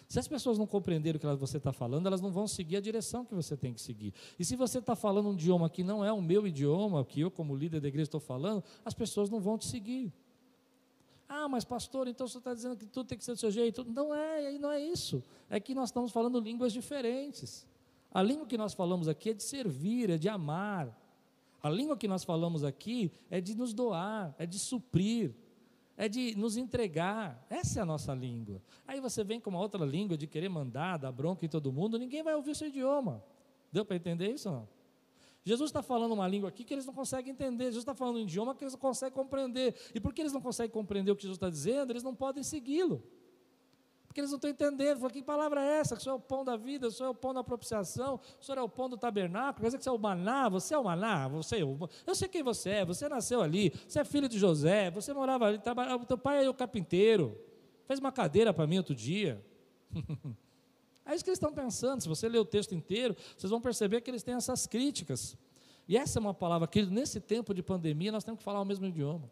[0.07, 2.81] Se as pessoas não compreenderem o que você está falando, elas não vão seguir a
[2.81, 4.13] direção que você tem que seguir.
[4.37, 7.31] E se você está falando um idioma que não é o meu idioma, que eu,
[7.31, 10.13] como líder da igreja, estou falando, as pessoas não vão te seguir.
[11.31, 13.85] Ah, mas pastor, então você está dizendo que tudo tem que ser do seu jeito?
[13.85, 15.23] Não é, não é isso.
[15.47, 17.67] É que nós estamos falando línguas diferentes.
[18.11, 20.99] A língua que nós falamos aqui é de servir, é de amar.
[21.61, 25.35] A língua que nós falamos aqui é de nos doar, é de suprir,
[25.95, 27.45] é de nos entregar.
[27.47, 28.59] Essa é a nossa língua.
[28.87, 31.99] Aí você vem com uma outra língua de querer mandar, dar bronca em todo mundo,
[31.99, 33.23] ninguém vai ouvir o seu idioma.
[33.71, 34.78] Deu para entender isso ou não?
[35.49, 37.65] Jesus está falando uma língua aqui que eles não conseguem entender.
[37.65, 39.75] Jesus está falando um idioma que eles não conseguem compreender.
[39.95, 43.01] E porque eles não conseguem compreender o que Jesus está dizendo, eles não podem segui-lo.
[44.05, 44.99] Porque eles não estão entendendo.
[44.99, 45.95] Fala, que palavra é essa?
[45.95, 48.19] Que o Senhor é o pão da vida, o Senhor é o pão da propiciação,
[48.39, 49.61] o Senhor é o pão do tabernáculo.
[49.61, 51.89] Quer dizer que você é o maná, você é o maná, você é o...
[52.05, 55.47] Eu sei quem você é, você nasceu ali, você é filho de José, você morava
[55.47, 57.35] ali, trabalhava, teu pai é o carpinteiro,
[57.87, 59.43] fez uma cadeira para mim outro dia.
[61.09, 62.01] É isso que eles estão pensando.
[62.01, 65.35] Se você ler o texto inteiro, vocês vão perceber que eles têm essas críticas.
[65.87, 68.65] E essa é uma palavra que, nesse tempo de pandemia, nós temos que falar o
[68.65, 69.27] mesmo idioma.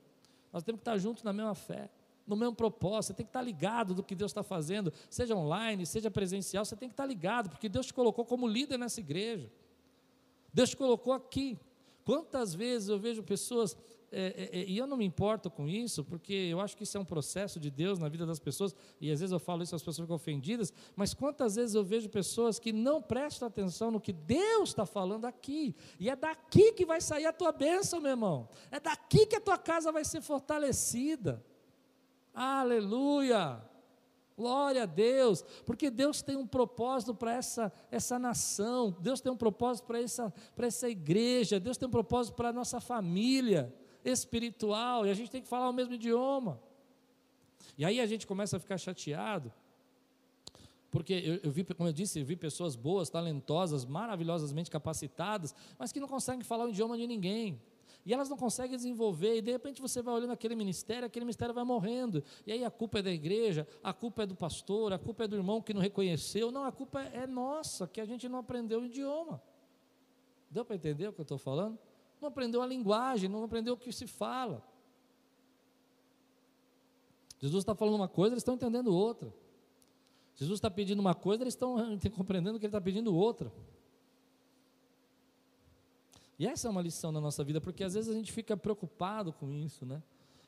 [0.51, 1.89] Nós temos que estar juntos na mesma fé.
[2.27, 5.85] no mesmo propósito, você tem que estar ligado do que Deus está fazendo, seja online,
[5.85, 9.49] seja presencial, você tem que estar ligado, porque Deus te colocou como líder nessa igreja.
[10.53, 11.57] Deus te colocou aqui.
[12.03, 13.77] Quantas vezes eu vejo pessoas,
[14.09, 16.97] é, é, é, e eu não me importo com isso, porque eu acho que isso
[16.97, 19.75] é um processo de Deus na vida das pessoas, e às vezes eu falo isso,
[19.75, 23.99] as pessoas ficam ofendidas, mas quantas vezes eu vejo pessoas que não prestam atenção no
[23.99, 28.11] que Deus está falando aqui, e é daqui que vai sair a tua bênção, meu
[28.11, 31.43] irmão, é daqui que a tua casa vai ser fortalecida.
[32.33, 33.61] Aleluia!
[34.37, 39.37] Glória a Deus, porque Deus tem um propósito para essa, essa nação, Deus tem um
[39.37, 45.09] propósito para essa, essa igreja, Deus tem um propósito para a nossa família espiritual, e
[45.09, 46.59] a gente tem que falar o mesmo idioma.
[47.77, 49.51] E aí a gente começa a ficar chateado,
[50.89, 55.91] porque eu, eu, vi, como eu disse, eu vi pessoas boas, talentosas, maravilhosamente capacitadas, mas
[55.91, 57.61] que não conseguem falar o idioma de ninguém
[58.07, 61.53] e elas não conseguem desenvolver, e de repente você vai olhando aquele ministério, aquele ministério
[61.53, 64.97] vai morrendo, e aí a culpa é da igreja, a culpa é do pastor, a
[64.97, 68.29] culpa é do irmão que não reconheceu, não, a culpa é nossa, que a gente
[68.29, 69.43] não aprendeu o idioma.
[70.49, 71.77] Deu para entender o que eu estou falando?
[72.21, 74.63] Não aprendeu a linguagem, não aprendeu o que se fala.
[77.39, 79.33] Jesus está falando uma coisa, eles estão entendendo outra.
[80.35, 81.75] Jesus está pedindo uma coisa, eles estão
[82.15, 83.51] compreendendo que ele está pedindo outra.
[86.39, 89.33] E essa é uma lição na nossa vida, porque às vezes a gente fica preocupado
[89.33, 90.01] com isso, né?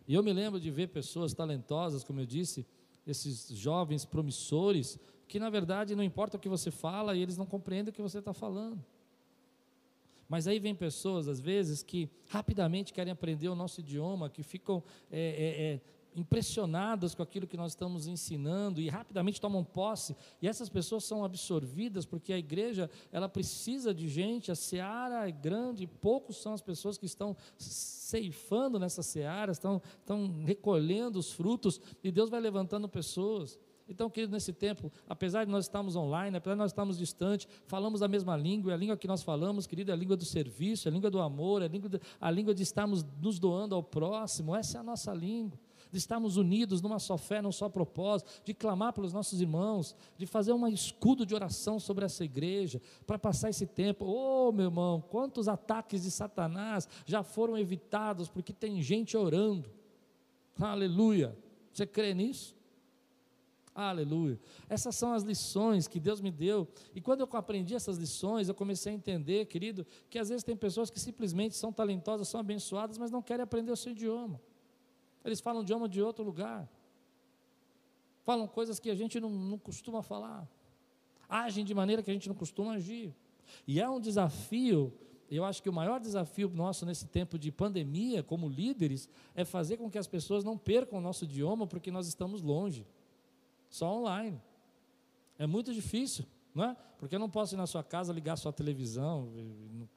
[0.08, 2.66] E eu me lembro de ver pessoas talentosas, como eu disse,
[3.06, 7.46] esses jovens promissores, que na verdade não importa o que você fala e eles não
[7.46, 8.84] compreendem o que você está falando.
[10.30, 14.84] Mas aí vem pessoas, às vezes, que rapidamente querem aprender o nosso idioma, que ficam
[15.12, 15.82] é, é, é,
[16.16, 20.16] impressionadas com aquilo que nós estamos ensinando e rapidamente tomam posse.
[20.40, 25.32] E essas pessoas são absorvidas porque a igreja, ela precisa de gente, a seara é
[25.32, 31.82] grande, poucos são as pessoas que estão ceifando nessa seara, estão, estão recolhendo os frutos
[32.04, 33.58] e Deus vai levantando pessoas.
[33.90, 38.04] Então, querido, nesse tempo, apesar de nós estarmos online, apesar de nós estarmos distantes, falamos
[38.04, 40.92] a mesma língua, a língua que nós falamos, querido, é a língua do serviço, é
[40.92, 43.82] a língua do amor, é a língua de, a língua de estarmos nos doando ao
[43.82, 45.60] próximo, essa é a nossa língua
[45.92, 50.26] de estarmos unidos numa só fé, num só propósito, de clamar pelos nossos irmãos, de
[50.26, 54.06] fazer um escudo de oração sobre essa igreja, para passar esse tempo.
[54.06, 59.70] Oh, meu irmão, quantos ataques de Satanás já foram evitados porque tem gente orando.
[60.60, 61.36] Aleluia.
[61.72, 62.59] Você crê nisso?
[63.88, 64.38] Aleluia.
[64.68, 66.68] Essas são as lições que Deus me deu.
[66.94, 70.56] E quando eu aprendi essas lições, eu comecei a entender, querido, que às vezes tem
[70.56, 74.42] pessoas que simplesmente são talentosas, são abençoadas, mas não querem aprender o seu idioma.
[75.24, 76.70] Eles falam idioma de outro lugar.
[78.24, 80.48] Falam coisas que a gente não, não costuma falar.
[81.28, 83.16] Agem de maneira que a gente não costuma agir.
[83.66, 84.94] E é um desafio
[85.32, 89.78] eu acho que o maior desafio nosso nesse tempo de pandemia, como líderes, é fazer
[89.78, 92.86] com que as pessoas não percam o nosso idioma porque nós estamos longe,
[93.70, 94.42] só online.
[95.38, 96.78] É muito difícil, não é?
[96.98, 99.32] Porque eu não posso ir na sua casa ligar sua televisão,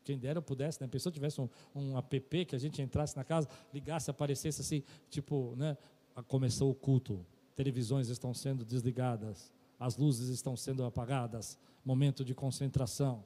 [0.05, 0.87] quem dera eu pudesse, né?
[0.87, 4.85] A pessoa tivesse um, um app que a gente entrasse na casa, ligasse, aparecesse assim,
[5.11, 5.77] tipo, né?
[6.29, 13.25] Começou o culto, televisões estão sendo desligadas, as luzes estão sendo apagadas, momento de concentração.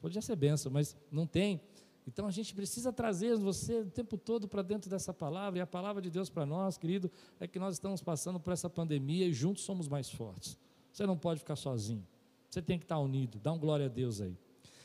[0.00, 1.60] Podia ser benção, mas não tem.
[2.06, 5.66] Então a gente precisa trazer você o tempo todo para dentro dessa palavra, e a
[5.66, 9.32] palavra de Deus para nós, querido, é que nós estamos passando por essa pandemia e
[9.32, 10.58] juntos somos mais fortes.
[10.92, 12.06] Você não pode ficar sozinho.
[12.50, 13.38] Você tem que estar unido.
[13.38, 14.36] Dá um glória a Deus aí.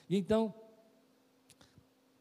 [0.09, 0.53] E então,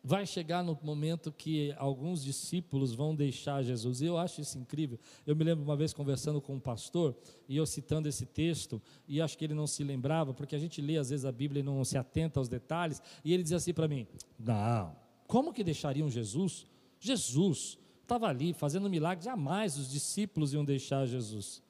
[0.07, 4.01] vai chegar no momento que alguns discípulos vão deixar Jesus.
[4.01, 5.01] E eu acho isso incrível.
[5.27, 7.16] Eu me lembro uma vez conversando com um pastor,
[7.49, 10.81] e eu citando esse texto, e acho que ele não se lembrava, porque a gente
[10.81, 13.75] lê às vezes a Bíblia e não se atenta aos detalhes, e ele dizia assim
[13.75, 14.07] para mim:
[14.38, 14.95] Não,
[15.27, 16.66] como que deixariam Jesus?
[17.01, 21.61] Jesus estava ali fazendo milagre, jamais os discípulos iam deixar Jesus.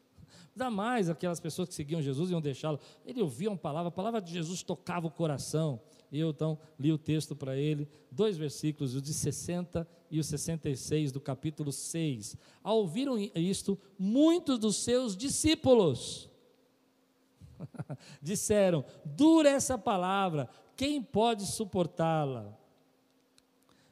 [0.55, 2.79] Jamais aquelas pessoas que seguiam Jesus iam deixá-lo.
[3.05, 5.81] Ele ouvia uma palavra, a palavra de Jesus tocava o coração.
[6.19, 11.13] Eu então li o texto para ele, dois versículos, o de 60 e o 66
[11.13, 12.37] do capítulo 6.
[12.63, 16.31] Ao ouviram isto, muitos dos seus discípulos
[18.23, 22.57] disseram: Dura essa palavra, quem pode suportá-la?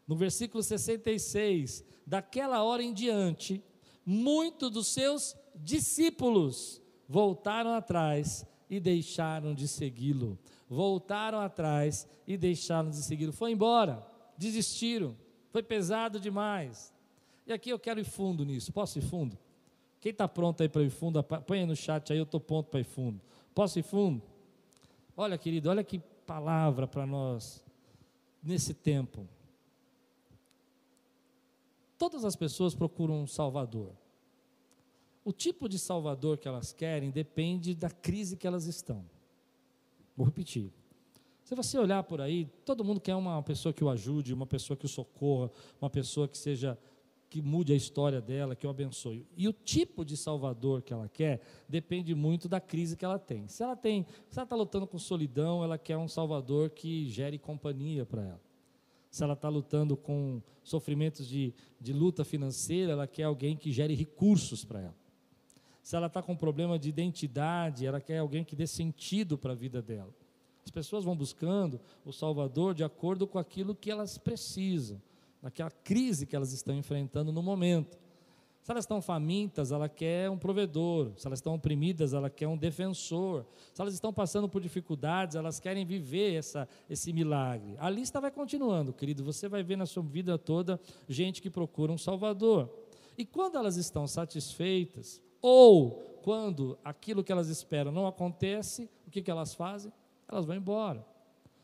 [0.07, 3.63] No versículo 66, daquela hora em diante,
[4.05, 10.39] muitos dos seus discípulos voltaram atrás e deixaram de segui-lo.
[10.75, 13.33] Voltaram atrás e deixaram de segui-lo.
[13.33, 14.05] Foi embora,
[14.37, 15.17] desistiram.
[15.51, 16.93] Foi pesado demais.
[17.47, 18.73] E aqui eu quero ir fundo nisso.
[18.73, 19.39] Posso ir fundo?
[20.01, 22.67] Quem está pronto aí para ir fundo, põe aí no chat aí, eu estou pronto
[22.67, 23.21] para ir fundo.
[23.55, 24.23] Posso ir fundo?
[25.17, 27.65] Olha, querido, olha que palavra para nós
[28.43, 29.27] nesse tempo.
[31.97, 33.93] Todas as pessoas procuram um Salvador.
[35.25, 39.07] o tipo de Salvador que elas querem depende da crise que elas estão.
[40.17, 40.73] Vou repetir.
[41.43, 44.77] Se você olhar por aí, todo mundo quer uma pessoa que o ajude, uma pessoa
[44.77, 45.51] que o socorra,
[45.81, 46.79] uma pessoa que seja
[47.29, 49.27] que mude a história dela, que o abençoe.
[49.37, 53.49] E o tipo de Salvador que ela quer depende muito da crise que ela tem.
[53.49, 57.39] Se ela tem, se ela está lutando com solidão, ela quer um Salvador que gere
[57.39, 58.41] companhia para ela.
[59.11, 63.95] Se ela está lutando com sofrimentos de, de luta financeira, ela quer alguém que gere
[63.95, 65.04] recursos para ela.
[65.85, 69.55] Se ela está com problema de identidade, ela quer alguém que dê sentido para a
[69.55, 70.09] vida dela.
[70.65, 75.01] As pessoas vão buscando o Salvador de acordo com aquilo que elas precisam
[75.43, 77.99] naquela crise que elas estão enfrentando no momento.
[78.63, 81.13] Se elas estão famintas, ela quer um provedor.
[81.19, 83.45] Se elas estão oprimidas, ela quer um defensor.
[83.75, 87.77] Se elas estão passando por dificuldades, elas querem viver essa, esse milagre.
[87.79, 89.23] A lista vai continuando, querido.
[89.23, 92.71] Você vai ver na sua vida toda gente que procura um Salvador.
[93.19, 99.21] E quando elas estão satisfeitas, ou quando aquilo que elas esperam não acontece, o que,
[99.21, 99.93] que elas fazem?
[100.27, 101.07] Elas vão embora.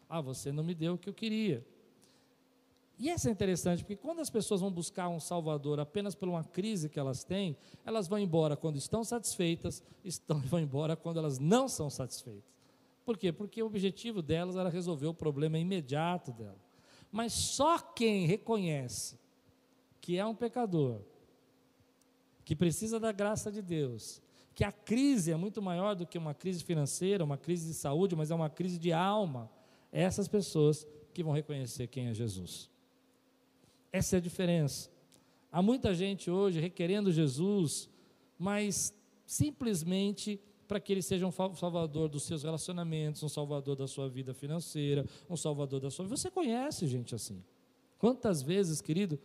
[0.06, 1.66] Ah, você não me deu o que eu queria.
[2.98, 6.44] E isso é interessante, porque quando as pessoas vão buscar um Salvador apenas por uma
[6.44, 11.38] crise que elas têm, elas vão embora quando estão satisfeitas, estão, vão embora quando elas
[11.38, 12.44] não são satisfeitas.
[13.02, 13.32] Por quê?
[13.32, 16.58] Porque o objetivo delas era resolver o problema imediato dela.
[17.10, 19.18] Mas só quem reconhece
[20.02, 21.00] que é um pecador,
[22.50, 24.20] que precisa da graça de Deus,
[24.56, 28.16] que a crise é muito maior do que uma crise financeira, uma crise de saúde,
[28.16, 29.48] mas é uma crise de alma,
[29.92, 30.84] essas pessoas
[31.14, 32.68] que vão reconhecer quem é Jesus.
[33.92, 34.90] Essa é a diferença.
[35.52, 37.88] Há muita gente hoje requerendo Jesus,
[38.36, 38.92] mas
[39.24, 44.34] simplesmente para que ele seja um salvador dos seus relacionamentos, um salvador da sua vida
[44.34, 46.16] financeira, um salvador da sua vida.
[46.16, 47.44] Você conhece gente assim?
[47.96, 49.20] Quantas vezes, querido,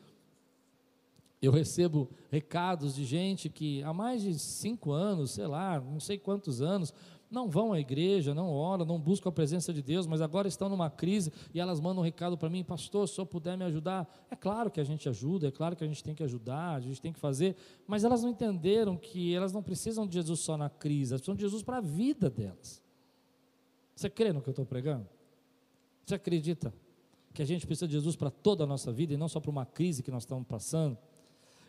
[1.45, 6.17] eu recebo recados de gente que há mais de cinco anos, sei lá, não sei
[6.17, 6.93] quantos anos,
[7.29, 10.69] não vão à igreja, não oram, não buscam a presença de Deus, mas agora estão
[10.69, 14.08] numa crise e elas mandam um recado para mim, pastor, se eu puder me ajudar,
[14.29, 16.79] é claro que a gente ajuda, é claro que a gente tem que ajudar, a
[16.79, 17.55] gente tem que fazer,
[17.88, 21.36] mas elas não entenderam que elas não precisam de Jesus só na crise, elas precisam
[21.36, 22.81] de Jesus para a vida delas.
[23.95, 25.08] Você crê no que eu estou pregando?
[26.05, 26.73] Você acredita
[27.34, 29.51] que a gente precisa de Jesus para toda a nossa vida e não só para
[29.51, 30.97] uma crise que nós estamos passando?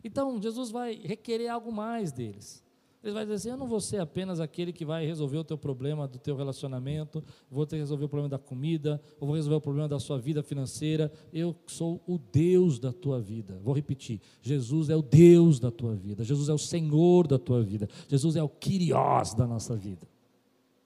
[0.07, 2.63] Então, Jesus vai requerer algo mais deles.
[3.03, 5.59] Ele vai dizer assim: Eu não vou ser apenas aquele que vai resolver o teu
[5.59, 9.57] problema do teu relacionamento, vou ter que resolver o problema da comida, ou vou resolver
[9.57, 11.11] o problema da sua vida financeira.
[11.33, 13.61] Eu sou o Deus da tua vida.
[13.65, 17.61] Vou repetir: Jesus é o Deus da tua vida, Jesus é o Senhor da tua
[17.61, 20.07] vida, Jesus é o Kyrios da nossa vida.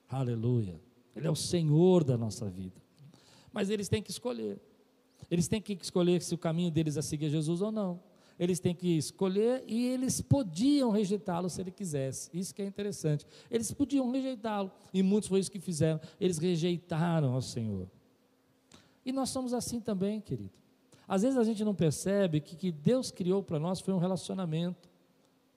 [0.09, 0.81] Aleluia.
[1.15, 2.81] Ele é o Senhor da nossa vida.
[3.53, 4.59] Mas eles têm que escolher.
[5.29, 8.73] Eles têm que escolher se o caminho deles é seguir Jesus ou não eles têm
[8.73, 12.29] que escolher e eles podiam rejeitá-lo se ele quisesse.
[12.33, 13.25] Isso que é interessante.
[13.49, 15.99] Eles podiam rejeitá-lo e muitos foi isso que fizeram.
[16.19, 17.87] Eles rejeitaram ao Senhor.
[19.05, 20.53] E nós somos assim também, querido.
[21.07, 24.89] Às vezes a gente não percebe que que Deus criou para nós foi um relacionamento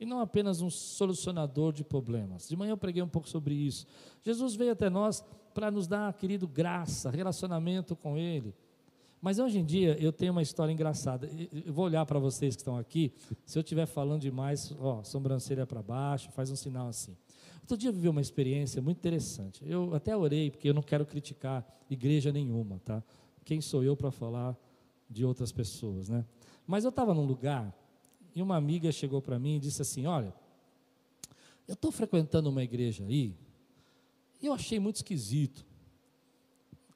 [0.00, 2.48] e não apenas um solucionador de problemas.
[2.48, 3.87] De manhã eu preguei um pouco sobre isso.
[4.22, 8.54] Jesus veio até nós para nos dar, querido, graça, relacionamento com Ele.
[9.24, 11.30] Mas hoje em dia eu tenho uma história engraçada.
[11.50, 13.10] Eu vou olhar para vocês que estão aqui.
[13.46, 17.16] Se eu estiver falando demais, ó, sobrancelha para baixo, faz um sinal assim.
[17.62, 19.64] Outro dia eu vivi uma experiência muito interessante.
[19.66, 23.02] Eu até orei, porque eu não quero criticar igreja nenhuma, tá?
[23.46, 24.54] Quem sou eu para falar
[25.08, 26.22] de outras pessoas, né?
[26.66, 27.74] Mas eu estava num lugar
[28.34, 30.34] e uma amiga chegou para mim e disse assim: Olha,
[31.66, 33.34] eu estou frequentando uma igreja aí
[34.42, 35.64] e eu achei muito esquisito.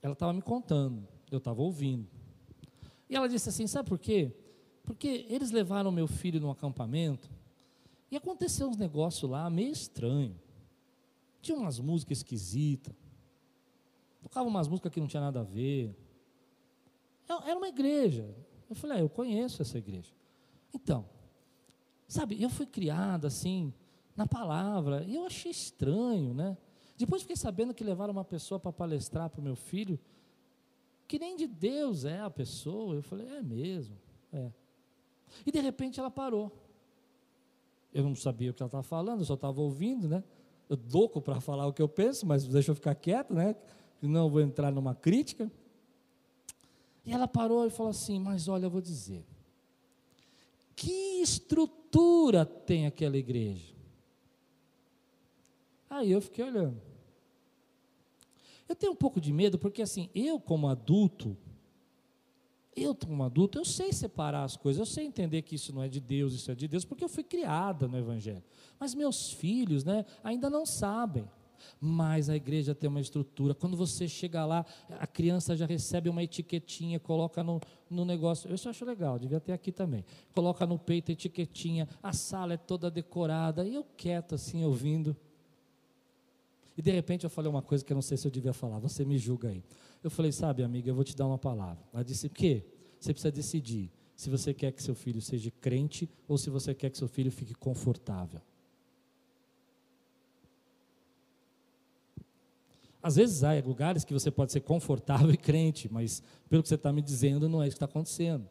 [0.02, 2.17] Ela estava me contando, eu estava ouvindo.
[3.08, 4.32] E ela disse assim: Sabe por quê?
[4.84, 7.30] Porque eles levaram meu filho num acampamento
[8.10, 10.38] e aconteceu uns negócios lá meio estranho.
[11.40, 12.94] Tinha umas músicas esquisitas.
[14.22, 15.94] Tocava umas músicas que não tinha nada a ver.
[17.28, 18.34] É, era uma igreja.
[18.68, 20.12] Eu falei, ah, eu conheço essa igreja.
[20.74, 21.06] Então,
[22.06, 23.72] sabe, eu fui criado assim,
[24.16, 26.56] na palavra, e eu achei estranho, né?
[26.96, 29.98] Depois fiquei sabendo que levaram uma pessoa para palestrar para o meu filho
[31.08, 32.94] que nem de Deus é a pessoa.
[32.94, 33.96] Eu falei, é mesmo,
[34.30, 34.52] é.
[35.46, 36.52] E de repente ela parou.
[37.92, 40.22] Eu não sabia o que ela estava falando, eu só estava ouvindo, né?
[40.68, 43.56] Eu louco para falar o que eu penso, mas deixa eu ficar quieto, né?
[44.02, 45.50] Eu vou entrar numa crítica.
[47.04, 49.24] E ela parou e falou assim: Mas olha, eu vou dizer.
[50.76, 53.74] Que estrutura tem aquela igreja?
[55.88, 56.80] Aí eu fiquei olhando.
[58.68, 61.36] Eu tenho um pouco de medo, porque assim, eu como adulto,
[62.76, 65.88] Eu, como adulto, eu sei separar as coisas, eu sei entender que isso não é
[65.88, 68.44] de Deus, isso é de Deus, porque eu fui criada no Evangelho.
[68.78, 71.24] Mas meus filhos, né, ainda não sabem.
[71.80, 73.52] Mas a igreja tem uma estrutura.
[73.52, 74.64] Quando você chega lá,
[75.00, 77.60] a criança já recebe uma etiquetinha, coloca no,
[77.90, 78.48] no negócio.
[78.48, 80.04] Eu isso acho legal, devia ter aqui também.
[80.32, 85.16] Coloca no peito a etiquetinha, a sala é toda decorada, e eu quieto assim, ouvindo.
[86.78, 88.78] E de repente eu falei uma coisa que eu não sei se eu devia falar,
[88.78, 89.64] você me julga aí.
[90.00, 91.84] Eu falei, sabe, amiga, eu vou te dar uma palavra.
[91.92, 92.64] Ela disse, o quê?
[93.00, 96.90] Você precisa decidir se você quer que seu filho seja crente ou se você quer
[96.90, 98.40] que seu filho fique confortável.
[103.02, 106.76] Às vezes há lugares que você pode ser confortável e crente, mas pelo que você
[106.76, 108.48] está me dizendo, não é isso que está acontecendo.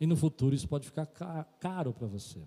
[0.00, 1.06] E no futuro isso pode ficar
[1.58, 2.46] caro para você.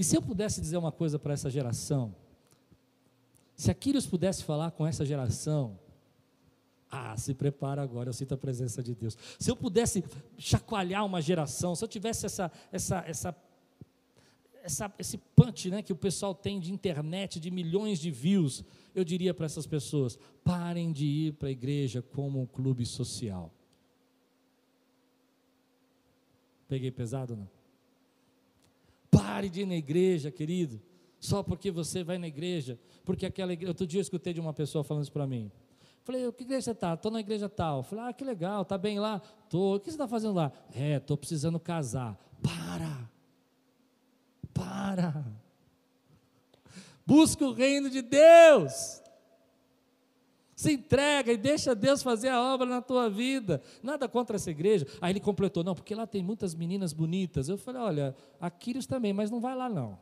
[0.00, 2.16] E se eu pudesse dizer uma coisa para essa geração,
[3.54, 5.78] se Aquiles pudesse falar com essa geração,
[6.90, 9.14] ah, se prepara agora, eu sinto a presença de Deus.
[9.38, 10.02] Se eu pudesse
[10.38, 13.36] chacoalhar uma geração, se eu tivesse essa, essa, essa,
[14.62, 19.04] essa, esse punch né, que o pessoal tem de internet, de milhões de views, eu
[19.04, 23.52] diria para essas pessoas: parem de ir para a igreja como um clube social.
[26.66, 27.59] Peguei pesado não?
[29.10, 30.80] Pare de ir na igreja, querido
[31.20, 33.70] só porque você vai na igreja, porque aquela igreja.
[33.70, 35.52] Outro dia eu escutei de uma pessoa falando isso para mim.
[36.02, 36.94] Falei, que igreja você está?
[36.94, 37.82] Estou na igreja tal.
[37.82, 39.20] Falei, ah, que legal, está bem lá?
[39.44, 39.76] Estou.
[39.76, 40.50] O que você está fazendo lá?
[40.74, 42.18] É, estou precisando casar.
[42.42, 43.10] Para!
[44.54, 45.24] Para!
[47.06, 48.99] Busca o reino de Deus.
[50.60, 53.62] Se entrega e deixa Deus fazer a obra na tua vida.
[53.82, 54.86] Nada contra essa igreja.
[55.00, 57.48] Aí ele completou, não, porque lá tem muitas meninas bonitas.
[57.48, 59.98] Eu falei, olha, Aquiles também, mas não vai lá não.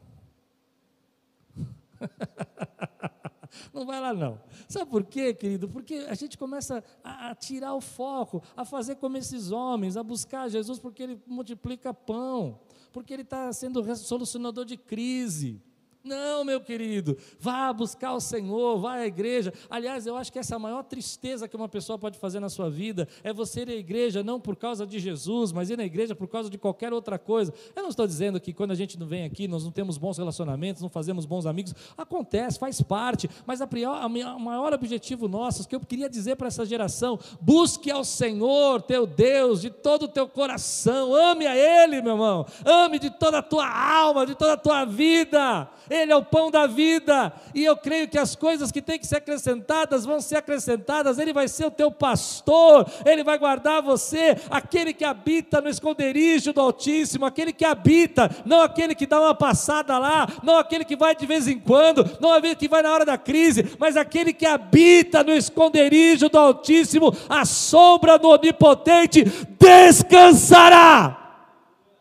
[3.73, 4.41] Não vai lá não.
[4.69, 5.69] Sabe por quê, querido?
[5.69, 10.03] Porque a gente começa a, a, tirar o foco, a fazer como esses homens, a
[10.03, 12.61] buscar Jesus porque ele multiplica pão,
[12.93, 15.63] porque ele está sendo solucionador de crise.
[16.09, 19.53] Não, meu querido, vá buscar o Senhor, vá à igreja.
[19.69, 22.49] Aliás, eu acho que essa é a maior tristeza que uma pessoa pode fazer na
[22.49, 25.85] sua vida é você ir à igreja não por causa de Jesus, mas ir na
[25.85, 27.53] igreja por causa de qualquer outra coisa.
[27.77, 30.17] Eu não estou dizendo que quando a gente não vem aqui, nós não temos bons
[30.17, 31.75] relacionamentos, não fazemos bons amigos.
[31.97, 36.65] Acontece, faz parte, mas a, o maior objetivo nosso, que eu queria dizer para essa
[36.65, 42.13] geração: busque ao Senhor, teu Deus, de todo o teu coração, ame a Ele, meu
[42.13, 45.69] irmão, ame de toda a tua alma, de toda a tua vida.
[45.99, 49.07] Ele é o pão da vida, e eu creio que as coisas que têm que
[49.07, 51.19] ser acrescentadas vão ser acrescentadas.
[51.19, 56.53] Ele vai ser o teu pastor, ele vai guardar você, aquele que habita no esconderijo
[56.53, 60.97] do Altíssimo, aquele que habita, não aquele que dá uma passada lá, não aquele que
[60.97, 64.33] vai de vez em quando, não aquele que vai na hora da crise, mas aquele
[64.33, 69.25] que habita no esconderijo do Altíssimo, a sombra do Onipotente
[69.59, 71.17] descansará.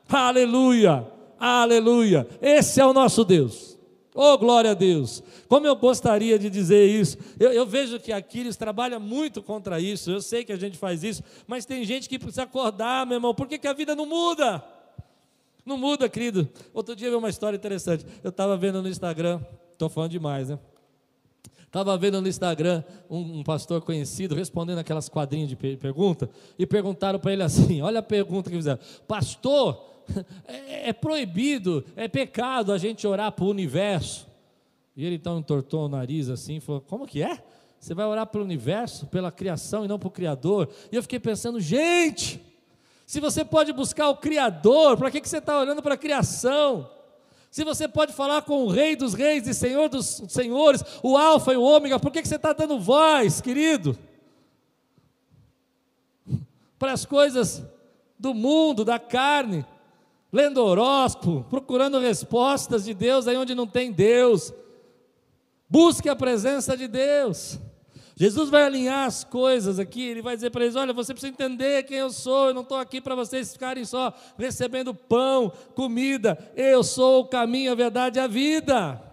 [0.09, 1.05] Aleluia,
[1.39, 2.27] aleluia.
[2.41, 3.76] Esse é o nosso Deus.
[4.19, 5.21] Oh, glória a Deus!
[5.47, 7.19] Como eu gostaria de dizer isso.
[7.39, 10.09] Eu, eu, vejo que Aquiles trabalha muito contra isso.
[10.09, 13.35] Eu sei que a gente faz isso, mas tem gente que precisa acordar, meu irmão.
[13.35, 14.63] Por que, que a vida não muda?
[15.63, 16.49] Não muda, querido.
[16.73, 18.07] Outro dia eu vi uma história interessante.
[18.23, 19.39] Eu estava vendo no Instagram,
[19.73, 20.57] estou falando demais, né?
[21.67, 27.19] Estava vendo no Instagram um, um, pastor conhecido respondendo aquelas quadrinhas de pergunta e perguntaram
[27.19, 29.96] para ele assim: olha a pergunta que fizeram, pastor,
[30.47, 34.27] é, é proibido, é pecado a gente orar para o universo.
[34.95, 37.43] E ele então entortou o nariz assim e falou: Como que é?
[37.79, 40.69] Você vai orar pelo universo, pela criação e não para o Criador?
[40.91, 42.43] E eu fiquei pensando: gente,
[43.05, 46.89] se você pode buscar o Criador, para que, que você está orando para a criação?
[47.49, 51.53] Se você pode falar com o Rei dos Reis e Senhor dos Senhores, o Alfa
[51.53, 53.97] e o Ômega, por que, que você está dando voz, querido?
[56.77, 57.63] Para as coisas
[58.19, 59.65] do mundo, da carne
[60.31, 64.53] lendo horóscopo, procurando respostas de Deus aí onde não tem Deus.
[65.69, 67.59] Busque a presença de Deus.
[68.19, 71.83] Jesus vai alinhar as coisas aqui, ele vai dizer para eles: olha, você precisa entender
[71.83, 76.83] quem eu sou, eu não estou aqui para vocês ficarem só recebendo pão, comida, eu
[76.83, 79.06] sou o caminho, a verdade e a vida.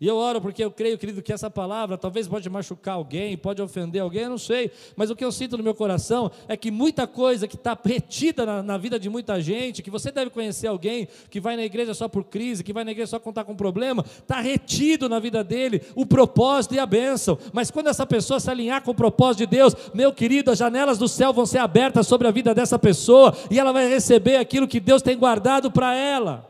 [0.00, 3.60] E eu oro porque eu creio, querido, que essa palavra talvez pode machucar alguém, pode
[3.60, 4.70] ofender alguém, eu não sei.
[4.94, 8.46] Mas o que eu sinto no meu coração é que muita coisa que está retida
[8.46, 11.94] na, na, vida de muita gente, que você deve conhecer alguém que vai na igreja
[11.94, 15.42] só por crise, que vai na igreja só contar com problema, está retido na vida
[15.42, 17.36] dele o propósito e a bênção.
[17.52, 20.96] Mas quando essa pessoa se alinhar com o propósito de Deus, meu querido, as janelas
[20.96, 24.68] do céu vão ser abertas sobre a vida dessa pessoa e ela vai receber aquilo
[24.68, 26.48] que Deus tem guardado para ela.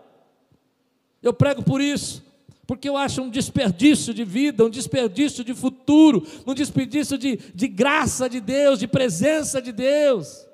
[1.22, 2.27] Eu prego por isso
[2.68, 7.66] porque eu acho um desperdício de vida, um desperdício de futuro, um desperdício de, de
[7.66, 10.46] graça de Deus, de presença de Deus.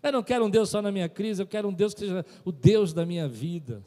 [0.00, 2.24] Eu não quero um Deus só na minha crise, eu quero um Deus que seja
[2.44, 3.82] o Deus da minha vida.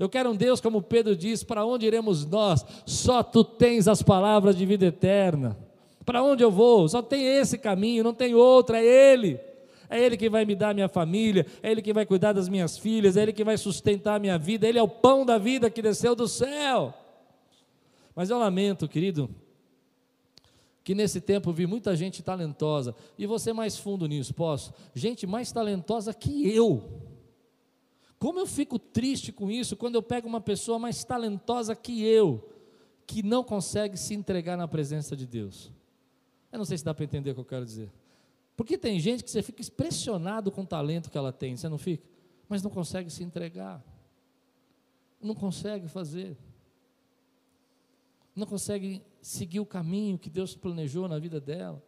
[0.00, 2.66] Eu quero um Deus, como Pedro diz: para onde iremos nós?
[2.84, 5.56] Só tu tens as palavras de vida eterna.
[6.04, 6.88] Para onde eu vou?
[6.88, 9.38] Só tem esse caminho, não tem outro, é Ele.
[9.90, 12.76] É Ele que vai me dar minha família, é Ele que vai cuidar das minhas
[12.76, 15.70] filhas, é Ele que vai sustentar a minha vida, Ele é o pão da vida
[15.70, 16.94] que desceu do céu.
[18.14, 19.30] Mas eu lamento, querido,
[20.84, 24.72] que nesse tempo vi muita gente talentosa, e você mais fundo nisso, posso?
[24.94, 26.82] Gente mais talentosa que eu.
[28.18, 32.48] Como eu fico triste com isso quando eu pego uma pessoa mais talentosa que eu,
[33.06, 35.70] que não consegue se entregar na presença de Deus.
[36.50, 37.90] Eu não sei se dá para entender o que eu quero dizer.
[38.58, 41.78] Porque tem gente que você fica impressionado com o talento que ela tem, você não
[41.78, 42.04] fica?
[42.48, 43.80] Mas não consegue se entregar.
[45.22, 46.36] Não consegue fazer.
[48.34, 51.80] Não consegue seguir o caminho que Deus planejou na vida dela.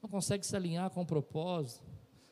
[0.00, 1.84] Não consegue se alinhar com o propósito.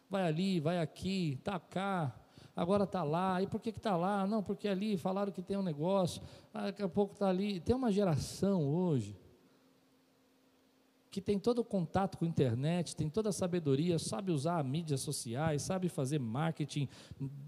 [0.09, 2.16] Vai ali, vai aqui, está cá,
[2.55, 3.43] agora está lá.
[3.43, 4.24] E por que está lá?
[4.24, 6.22] Não, porque ali falaram que tem um negócio,
[6.55, 7.59] ah, daqui a pouco está ali.
[7.59, 9.16] Tem uma geração hoje
[11.13, 15.03] que tem todo o contato com a internet, tem toda a sabedoria, sabe usar mídias
[15.03, 16.89] sociais, sabe fazer marketing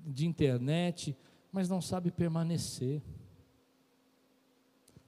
[0.06, 1.16] de internet,
[1.50, 3.00] mas não sabe permanecer.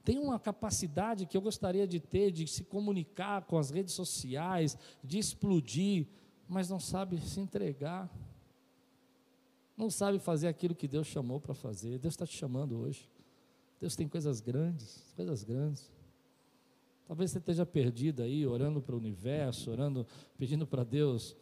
[0.02, 4.78] Tem uma capacidade que eu gostaria de ter de se comunicar com as redes sociais,
[5.04, 6.06] de explodir,
[6.48, 8.10] mas não sabe se entregar.
[9.76, 11.98] Não sabe fazer aquilo que Deus chamou para fazer.
[11.98, 13.06] Deus está te chamando hoje.
[13.78, 15.92] Deus tem coisas grandes, coisas grandes.
[17.06, 21.36] Talvez você esteja perdido aí, orando para o universo, orando, pedindo para Deus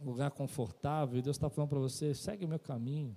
[0.00, 3.16] um lugar confortável, e Deus está falando para você: segue o meu caminho.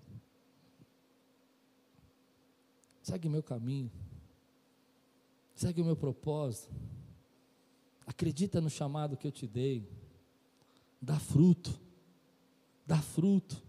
[3.03, 3.91] Segue o meu caminho.
[5.53, 6.73] Segue o meu propósito.
[8.05, 9.87] Acredita no chamado que eu te dei.
[10.99, 11.79] Dá fruto.
[12.85, 13.61] Dá fruto.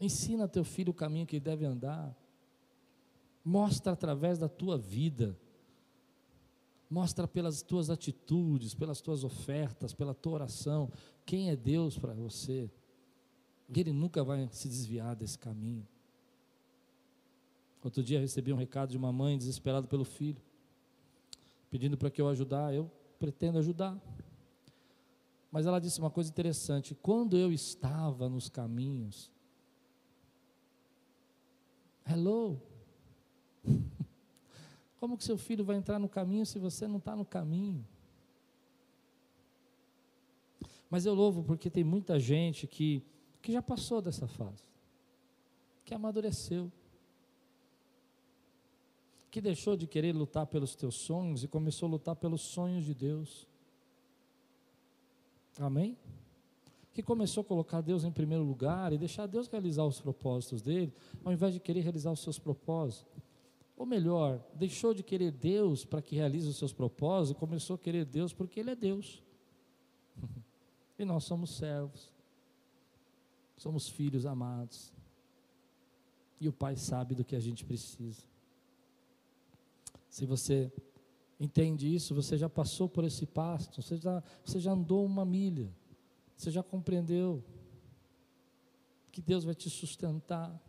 [0.00, 2.14] Ensina teu filho o caminho que ele deve andar.
[3.44, 5.36] Mostra através da tua vida
[6.94, 10.88] Mostra pelas tuas atitudes, pelas tuas ofertas, pela tua oração,
[11.26, 12.70] quem é Deus para você.
[13.68, 15.84] Ele nunca vai se desviar desse caminho.
[17.82, 20.40] Outro dia recebi um recado de uma mãe desesperada pelo filho,
[21.68, 22.72] pedindo para que eu ajudar.
[22.72, 22.88] Eu
[23.18, 24.00] pretendo ajudar.
[25.50, 29.32] Mas ela disse uma coisa interessante: quando eu estava nos caminhos,
[32.08, 32.62] hello,
[35.04, 37.86] Como que seu filho vai entrar no caminho se você não está no caminho?
[40.88, 43.02] Mas eu louvo porque tem muita gente que,
[43.42, 44.64] que já passou dessa fase,
[45.84, 46.72] que amadureceu,
[49.30, 52.94] que deixou de querer lutar pelos teus sonhos e começou a lutar pelos sonhos de
[52.94, 53.46] Deus.
[55.58, 55.98] Amém?
[56.94, 60.94] Que começou a colocar Deus em primeiro lugar e deixar Deus realizar os propósitos dele,
[61.22, 63.23] ao invés de querer realizar os seus propósitos.
[63.76, 68.04] Ou melhor, deixou de querer Deus para que realize os seus propósitos começou a querer
[68.04, 69.22] Deus porque Ele é Deus.
[70.98, 72.12] e nós somos servos,
[73.56, 74.92] somos filhos amados.
[76.40, 78.22] E o Pai sabe do que a gente precisa.
[80.08, 80.72] Se você
[81.40, 85.68] entende isso, você já passou por esse pasto, você já, você já andou uma milha,
[86.36, 87.42] você já compreendeu
[89.10, 90.60] que Deus vai te sustentar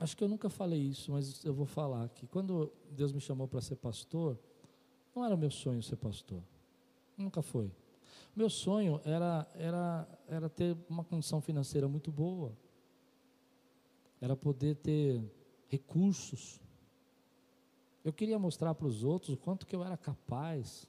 [0.00, 2.26] Acho que eu nunca falei isso, mas eu vou falar aqui.
[2.26, 4.38] Quando Deus me chamou para ser pastor,
[5.14, 6.42] não era meu sonho ser pastor.
[7.16, 7.72] Nunca foi.
[8.34, 12.56] Meu sonho era, era, era ter uma condição financeira muito boa.
[14.20, 15.20] Era poder ter
[15.66, 16.60] recursos.
[18.04, 20.88] Eu queria mostrar para os outros o quanto que eu era capaz.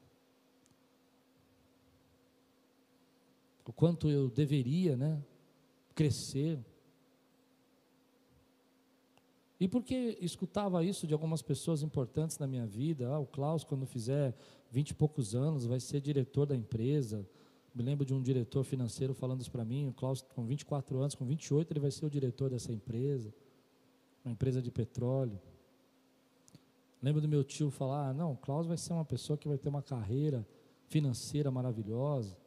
[3.66, 5.24] O quanto eu deveria, né,
[5.95, 6.64] crescer.
[9.60, 13.86] E porque escutava isso de algumas pessoas importantes na minha vida, ah, o Klaus, quando
[13.86, 14.34] fizer
[14.72, 17.28] vinte e poucos anos, vai ser diretor da empresa.
[17.76, 21.14] Me lembro de um diretor financeiro falando isso para mim, o Klaus com 24 anos,
[21.14, 23.34] com 28 ele vai ser o diretor dessa empresa,
[24.24, 25.39] uma empresa de petróleo.
[27.01, 29.57] Lembro do meu tio falar, ah, não, o Klaus vai ser uma pessoa que vai
[29.57, 30.47] ter uma carreira
[30.88, 32.38] financeira maravilhosa.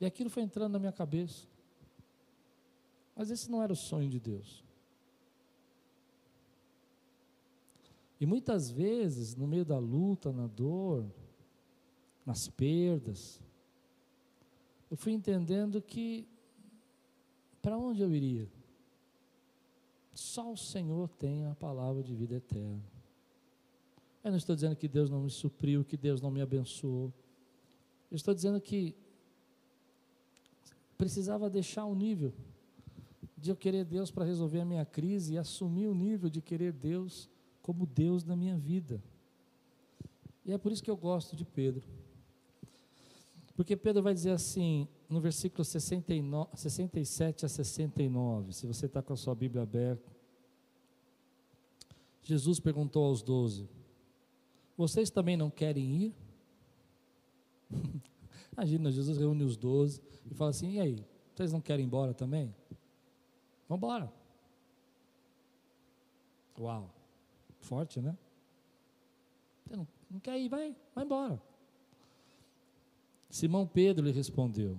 [0.00, 1.51] E aquilo foi entrando na minha cabeça.
[3.14, 4.64] Mas esse não era o sonho de Deus.
[8.20, 11.04] E muitas vezes, no meio da luta, na dor,
[12.24, 13.40] nas perdas,
[14.90, 16.28] eu fui entendendo que
[17.60, 18.48] para onde eu iria?
[20.12, 22.82] Só o Senhor tem a palavra de vida eterna.
[24.22, 27.12] Eu não estou dizendo que Deus não me supriu, que Deus não me abençoou.
[28.10, 28.94] Eu estou dizendo que
[30.96, 32.32] precisava deixar o nível
[33.42, 36.72] de eu querer Deus para resolver a minha crise e assumir o nível de querer
[36.72, 37.28] Deus
[37.60, 39.02] como Deus na minha vida.
[40.44, 41.82] E é por isso que eu gosto de Pedro.
[43.56, 49.12] Porque Pedro vai dizer assim, no versículo 69, 67 a 69, se você está com
[49.12, 50.08] a sua Bíblia aberta.
[52.22, 53.68] Jesus perguntou aos doze:
[54.76, 56.14] Vocês também não querem ir?
[58.56, 62.14] Imagina, Jesus reúne os doze e fala assim: E aí, vocês não querem ir embora
[62.14, 62.54] também?
[63.68, 64.12] Vamos embora.
[66.58, 66.90] Uau,
[67.60, 68.16] forte, né?
[69.64, 70.48] Você não, não quer ir?
[70.48, 71.40] Vai, vai embora.
[73.30, 74.78] Simão Pedro lhe respondeu: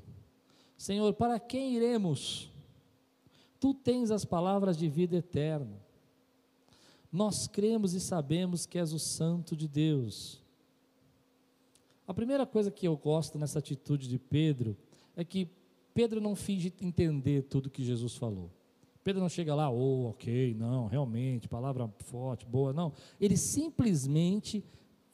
[0.78, 2.52] Senhor, para quem iremos?
[3.60, 5.82] Tu tens as palavras de vida eterna.
[7.12, 10.42] Nós cremos e sabemos que és o Santo de Deus.
[12.08, 14.76] A primeira coisa que eu gosto nessa atitude de Pedro
[15.16, 15.48] é que
[15.94, 18.52] Pedro não finge entender tudo que Jesus falou.
[19.04, 22.93] Pedro não chega lá, oh, ok, não, realmente, palavra forte, boa, não.
[23.20, 24.64] Ele simplesmente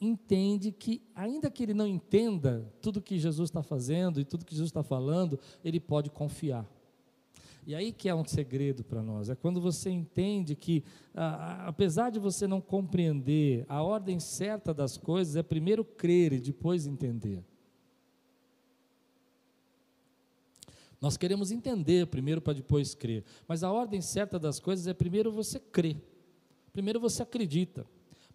[0.00, 4.52] entende que, ainda que ele não entenda tudo que Jesus está fazendo e tudo que
[4.54, 6.66] Jesus está falando, ele pode confiar.
[7.66, 10.82] E aí que é um segredo para nós, é quando você entende que,
[11.66, 16.86] apesar de você não compreender a ordem certa das coisas, é primeiro crer e depois
[16.86, 17.44] entender.
[21.00, 25.32] Nós queremos entender primeiro para depois crer, mas a ordem certa das coisas é primeiro
[25.32, 25.96] você crer,
[26.72, 27.86] primeiro você acredita.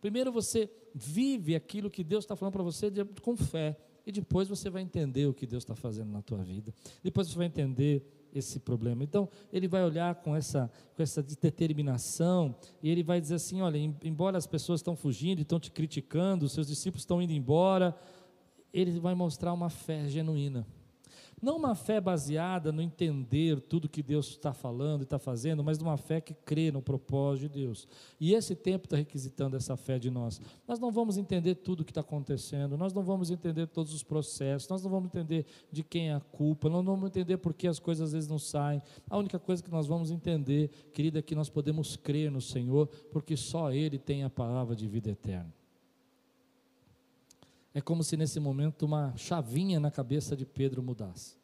[0.05, 3.75] Primeiro você vive aquilo que Deus está falando para você de, com fé.
[4.05, 6.71] E depois você vai entender o que Deus está fazendo na tua vida.
[7.01, 9.03] Depois você vai entender esse problema.
[9.03, 13.77] Então, ele vai olhar com essa, com essa determinação e ele vai dizer assim: olha,
[14.03, 17.97] embora as pessoas estão fugindo, estão te criticando, os seus discípulos estão indo embora,
[18.71, 20.67] ele vai mostrar uma fé genuína.
[21.41, 25.77] Não uma fé baseada no entender tudo que Deus está falando e está fazendo, mas
[25.79, 27.87] uma fé que crê no propósito de Deus.
[28.19, 30.39] E esse tempo está requisitando essa fé de nós.
[30.67, 34.03] Nós não vamos entender tudo o que está acontecendo, nós não vamos entender todos os
[34.03, 37.53] processos, nós não vamos entender de quem é a culpa, nós não vamos entender por
[37.53, 38.81] que as coisas às vezes não saem.
[39.09, 42.87] A única coisa que nós vamos entender, querida, é que nós podemos crer no Senhor,
[43.11, 45.53] porque só Ele tem a palavra de vida eterna.
[47.75, 51.35] É como se nesse momento uma chavinha na cabeça de Pedro mudasse.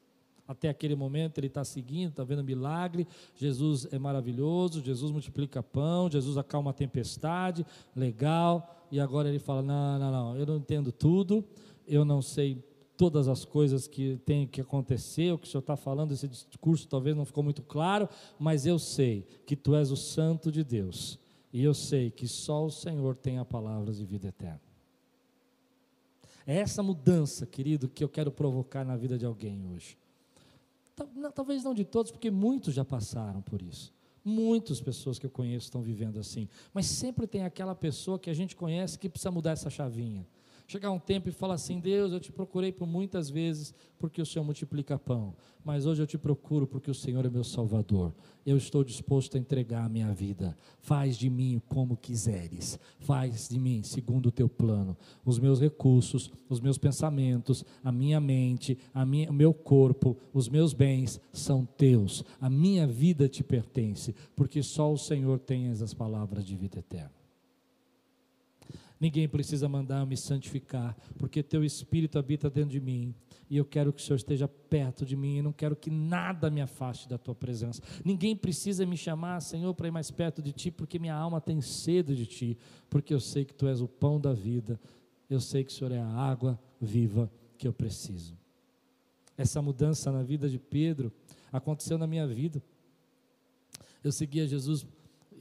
[0.47, 3.05] Até aquele momento ele está seguindo, está vendo milagre.
[3.36, 8.88] Jesus é maravilhoso, Jesus multiplica pão, Jesus acalma a tempestade, legal.
[8.89, 11.43] E agora ele fala: Não, não, não, eu não entendo tudo,
[11.86, 12.63] eu não sei
[12.95, 16.88] todas as coisas que tem que acontecer, o que o senhor está falando, esse discurso
[16.88, 18.07] talvez não ficou muito claro,
[18.39, 21.19] mas eu sei que tu és o Santo de Deus,
[21.51, 24.70] e eu sei que só o Senhor tem a palavra de vida eterna.
[26.46, 29.98] É essa mudança, querido, que eu quero provocar na vida de alguém hoje.
[31.34, 33.94] Talvez não de todos, porque muitos já passaram por isso.
[34.24, 36.48] Muitas pessoas que eu conheço estão vivendo assim.
[36.74, 40.26] Mas sempre tem aquela pessoa que a gente conhece que precisa mudar essa chavinha
[40.72, 44.26] chegar um tempo e falar assim: Deus, eu te procurei por muitas vezes porque o
[44.26, 48.15] Senhor multiplica pão, mas hoje eu te procuro porque o Senhor é meu Salvador.
[48.45, 50.57] Eu estou disposto a entregar a minha vida.
[50.80, 54.97] Faz de mim como quiseres, faz de mim segundo o teu plano.
[55.24, 60.49] Os meus recursos, os meus pensamentos, a minha mente, a minha, o meu corpo, os
[60.49, 62.24] meus bens são teus.
[62.39, 67.20] A minha vida te pertence, porque só o Senhor tem as palavras de vida eterna.
[69.02, 73.16] Ninguém precisa mandar me santificar, porque teu Espírito habita dentro de mim.
[73.49, 75.38] E eu quero que o Senhor esteja perto de mim.
[75.38, 77.82] E não quero que nada me afaste da tua presença.
[78.06, 81.60] Ninguém precisa me chamar, Senhor, para ir mais perto de ti, porque minha alma tem
[81.62, 82.58] sede de ti.
[82.91, 84.80] Porque eu sei que tu és o pão da vida.
[85.28, 87.28] Eu sei que o Senhor é a água viva
[87.58, 88.38] que eu preciso.
[89.36, 91.12] Essa mudança na vida de Pedro
[91.52, 92.62] aconteceu na minha vida.
[94.04, 94.86] Eu seguia Jesus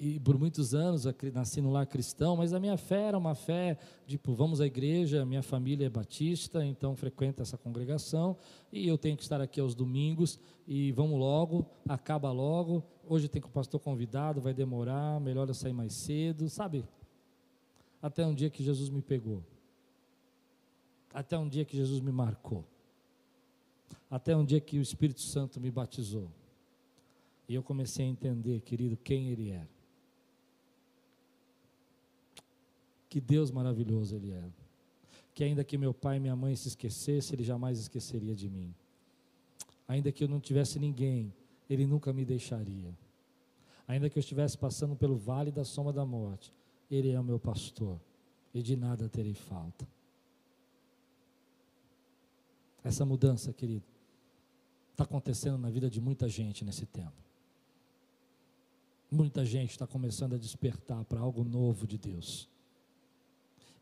[0.02, 3.76] e por muitos anos nasci no lar cristão, mas a minha fé era uma fé,
[4.06, 8.34] tipo, vamos à igreja, minha família é batista, então frequenta essa congregação,
[8.72, 13.42] e eu tenho que estar aqui aos domingos, e vamos logo, acaba logo, hoje tem
[13.42, 16.82] que o pastor convidado, vai demorar, melhor eu sair mais cedo, sabe?
[18.00, 19.44] Até um dia que Jesus me pegou,
[21.12, 22.64] até um dia que Jesus me marcou,
[24.10, 26.30] até um dia que o Espírito Santo me batizou,
[27.46, 29.79] e eu comecei a entender, querido, quem Ele era
[33.10, 34.50] Que Deus maravilhoso Ele é.
[35.34, 38.72] Que ainda que meu pai e minha mãe se esquecessem, Ele jamais esqueceria de mim.
[39.86, 41.34] Ainda que eu não tivesse ninguém,
[41.68, 42.96] Ele nunca me deixaria.
[43.86, 46.54] Ainda que eu estivesse passando pelo vale da sombra da morte,
[46.88, 48.00] Ele é o meu pastor
[48.54, 49.86] e de nada terei falta.
[52.84, 53.84] Essa mudança, querido,
[54.92, 57.12] está acontecendo na vida de muita gente nesse tempo.
[59.10, 62.48] Muita gente está começando a despertar para algo novo de Deus.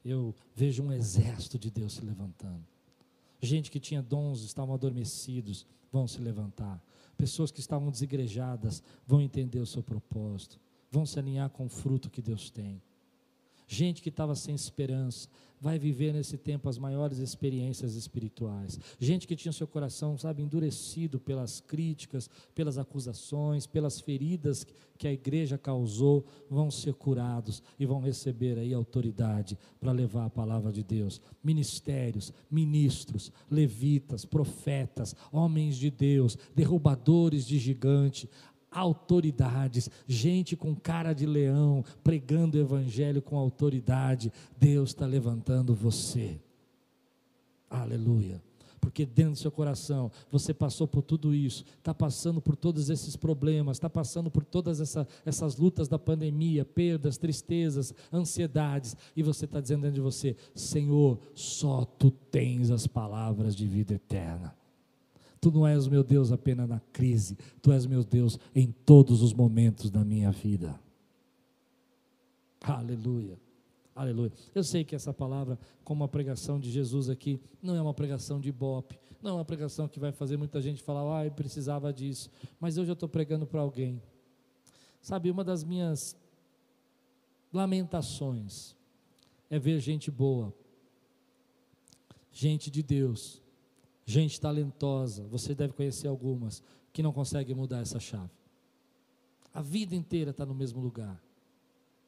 [0.05, 2.64] Eu vejo um exército de Deus se levantando.
[3.40, 6.82] Gente que tinha dons, estavam adormecidos, vão se levantar.
[7.16, 10.59] Pessoas que estavam desigrejadas vão entender o seu propósito,
[10.90, 12.80] vão se alinhar com o fruto que Deus tem.
[13.69, 15.29] Gente que estava sem esperança,
[15.61, 18.79] vai viver nesse tempo as maiores experiências espirituais.
[18.99, 24.66] Gente que tinha seu coração, sabe, endurecido pelas críticas, pelas acusações, pelas feridas
[24.97, 30.31] que a igreja causou, vão ser curados e vão receber aí autoridade para levar a
[30.31, 31.21] palavra de Deus.
[31.43, 38.29] Ministérios, ministros, levitas, profetas, homens de Deus, derrubadores de gigante,
[38.71, 44.33] autoridades, gente com cara de leão, pregando o evangelho com autoridade.
[44.59, 46.41] Deus está levantando você.
[47.71, 48.43] Aleluia.
[48.81, 53.16] Porque dentro do seu coração você passou por tudo isso, está passando por todos esses
[53.16, 59.45] problemas, está passando por todas essa, essas lutas da pandemia, perdas, tristezas, ansiedades, e você
[59.45, 64.55] está dizendo dentro de você: Senhor, só tu tens as palavras de vida eterna.
[65.41, 69.32] Tu não és meu Deus apenas na crise, tu és meu Deus em todos os
[69.32, 70.78] momentos da minha vida.
[72.61, 73.39] Aleluia.
[73.95, 74.32] Aleluia.
[74.55, 78.41] Eu sei que essa palavra, como a pregação de Jesus aqui, não é uma pregação
[78.41, 81.93] de bope, não é uma pregação que vai fazer muita gente falar, ah, eu precisava
[81.93, 82.30] disso.
[82.61, 84.01] Mas hoje eu estou pregando para alguém.
[85.01, 86.16] Sabe, uma das minhas
[87.53, 88.76] lamentações
[89.51, 90.53] é ver gente boa,
[92.30, 93.43] gente de Deus,
[94.09, 96.62] gente talentosa, você deve conhecer algumas,
[96.94, 98.32] que não conseguem mudar essa chave.
[99.52, 101.22] A vida inteira está no mesmo lugar.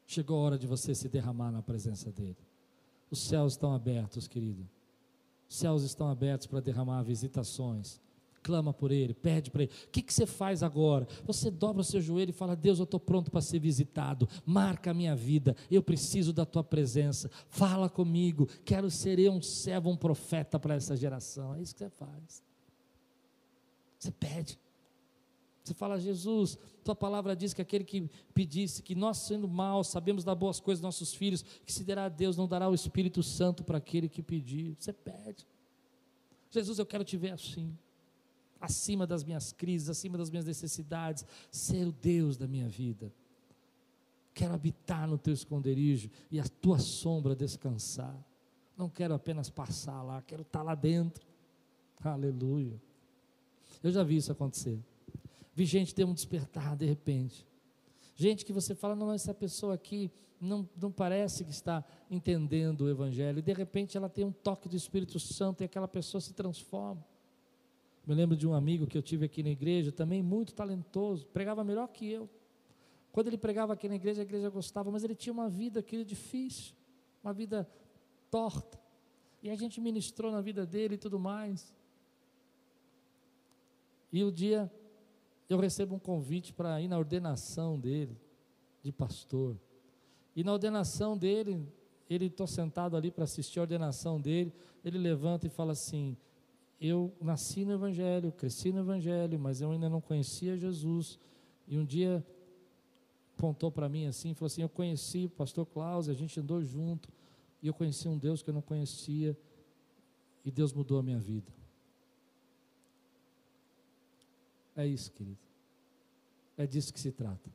[0.06, 2.38] Chegou a hora de você se derramar na presença dEle.
[3.10, 4.66] Os céus estão abertos, querido.
[5.46, 8.00] Os céus estão abertos para derramar visitações
[8.42, 9.72] clama por Ele, pede para Ele.
[9.86, 11.06] O que, que você faz agora?
[11.24, 14.28] Você dobra o seu joelho e fala: Deus, eu estou pronto para ser visitado.
[14.44, 15.56] Marca a minha vida.
[15.70, 17.30] Eu preciso da tua presença.
[17.48, 18.48] Fala comigo.
[18.64, 21.54] Quero ser eu um servo, um profeta para essa geração.
[21.54, 22.42] É isso que você faz.
[23.98, 24.58] Você pede.
[25.62, 30.24] Você fala, Jesus, tua palavra diz que aquele que pedisse, que nós sendo maus, sabemos
[30.24, 33.22] dar boas coisas aos nossos filhos, que se derá a Deus, não dará o Espírito
[33.22, 34.74] Santo para aquele que pedir.
[34.78, 35.46] Você pede.
[36.50, 37.76] Jesus, eu quero te ver assim
[38.60, 43.12] acima das minhas crises, acima das minhas necessidades, ser o Deus da minha vida.
[44.34, 48.16] Quero habitar no teu esconderijo e a tua sombra descansar.
[48.76, 51.26] Não quero apenas passar lá, quero estar lá dentro.
[52.02, 52.80] Aleluia.
[53.82, 54.78] Eu já vi isso acontecer.
[55.54, 57.46] Vi gente ter um despertar de repente.
[58.14, 62.88] Gente que você fala, não, essa pessoa aqui não, não parece que está entendendo o
[62.88, 63.38] Evangelho.
[63.40, 67.04] E de repente ela tem um toque do Espírito Santo e aquela pessoa se transforma.
[68.10, 71.62] Me lembro de um amigo que eu tive aqui na igreja, também muito talentoso, pregava
[71.62, 72.28] melhor que eu.
[73.12, 76.04] Quando ele pregava aqui na igreja, a igreja gostava, mas ele tinha uma vida aqui
[76.04, 76.74] difícil,
[77.22, 77.70] uma vida
[78.28, 78.80] torta.
[79.40, 81.72] E a gente ministrou na vida dele e tudo mais.
[84.12, 84.68] E o dia
[85.48, 88.18] eu recebo um convite para ir na ordenação dele,
[88.82, 89.56] de pastor.
[90.34, 91.64] E na ordenação dele,
[92.08, 94.52] ele estou sentado ali para assistir a ordenação dele,
[94.84, 96.16] ele levanta e fala assim:
[96.80, 101.18] eu nasci no Evangelho, cresci no Evangelho, mas eu ainda não conhecia Jesus.
[101.68, 102.24] E um dia
[103.36, 107.08] apontou para mim assim, falou assim: Eu conheci o pastor Klaus, a gente andou junto,
[107.62, 109.36] e eu conheci um Deus que eu não conhecia,
[110.44, 111.52] e Deus mudou a minha vida.
[114.74, 115.38] É isso, querido.
[116.56, 117.50] É disso que se trata.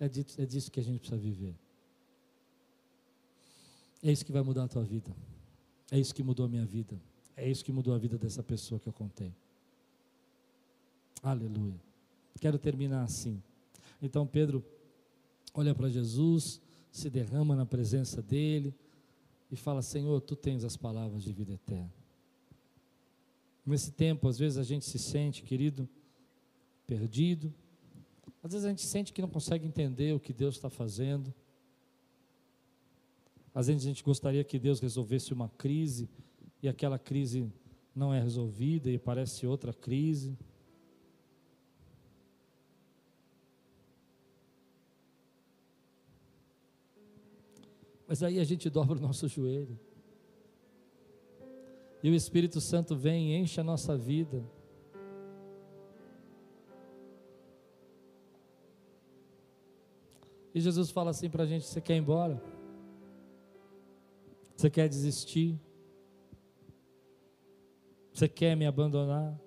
[0.00, 1.54] É disso, é disso que a gente precisa viver.
[4.02, 5.14] É isso que vai mudar a tua vida.
[5.90, 7.00] É isso que mudou a minha vida.
[7.36, 9.32] É isso que mudou a vida dessa pessoa que eu contei.
[11.22, 11.80] Aleluia.
[12.40, 13.42] Quero terminar assim.
[14.00, 14.64] Então Pedro
[15.52, 16.60] olha para Jesus,
[16.90, 18.74] se derrama na presença dele
[19.50, 21.92] e fala: Senhor, tu tens as palavras de vida eterna.
[23.64, 25.88] Nesse tempo, às vezes a gente se sente, querido,
[26.86, 27.52] perdido.
[28.42, 31.34] Às vezes a gente sente que não consegue entender o que Deus está fazendo.
[33.52, 36.08] Às vezes a gente gostaria que Deus resolvesse uma crise
[36.66, 37.48] e aquela crise
[37.94, 40.36] não é resolvida e parece outra crise.
[48.08, 49.78] Mas aí a gente dobra o nosso joelho.
[52.02, 54.44] E o Espírito Santo vem e enche a nossa vida.
[60.54, 62.42] E Jesus fala assim para a gente: você quer ir embora?
[64.56, 65.58] Você quer desistir?
[68.16, 69.38] Você quer me abandonar?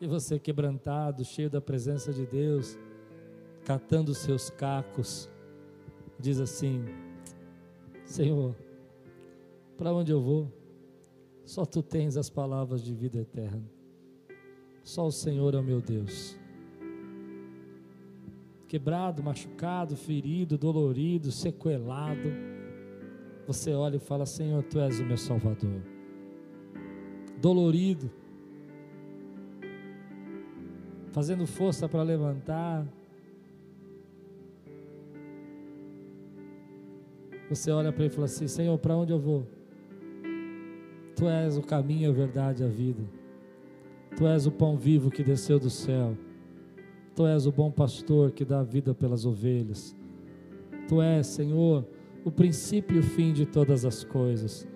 [0.00, 2.78] E você quebrantado, cheio da presença de Deus,
[3.62, 5.28] catando seus cacos,
[6.18, 6.82] diz assim:
[8.06, 8.56] Senhor,
[9.76, 10.50] para onde eu vou?
[11.44, 13.70] Só tu tens as palavras de vida eterna.
[14.82, 16.38] Só o Senhor é o meu Deus.
[18.66, 22.55] Quebrado, machucado, ferido, dolorido, sequelado,
[23.46, 25.80] você olha e fala: Senhor, tu és o meu Salvador.
[27.40, 28.10] Dolorido,
[31.12, 32.86] fazendo força para levantar.
[37.48, 39.46] Você olha para ele e fala assim: Senhor, para onde eu vou?
[41.14, 43.02] Tu és o caminho, a verdade a vida.
[44.16, 46.16] Tu és o pão vivo que desceu do céu.
[47.14, 49.96] Tu és o bom pastor que dá vida pelas ovelhas.
[50.88, 51.86] Tu és, Senhor,
[52.26, 54.66] o princípio e o fim de todas as coisas.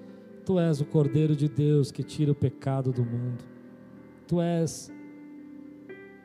[0.46, 3.44] Tu és o Cordeiro de Deus que tira o pecado do mundo.
[4.24, 4.88] Tu és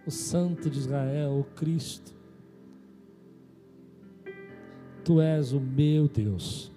[0.05, 2.13] o Santo de Israel, o Cristo.
[5.03, 6.71] Tu és o meu Deus.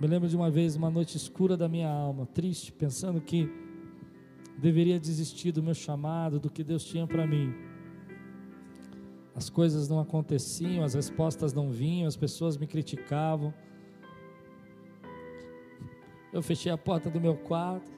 [0.00, 3.48] Me lembro de uma vez, uma noite escura da minha alma, triste, pensando que
[4.58, 7.65] deveria desistir do meu chamado, do que Deus tinha para mim.
[9.36, 13.52] As coisas não aconteciam, as respostas não vinham, as pessoas me criticavam.
[16.32, 17.92] Eu fechei a porta do meu quarto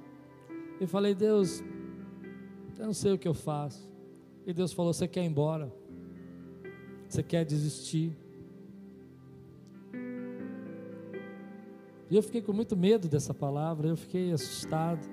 [0.80, 1.62] e falei: Deus,
[2.76, 3.88] eu não sei o que eu faço.
[4.44, 5.72] E Deus falou: Você quer ir embora?
[7.08, 8.16] Você quer desistir?
[12.10, 15.06] E eu fiquei com muito medo dessa palavra, eu fiquei assustado.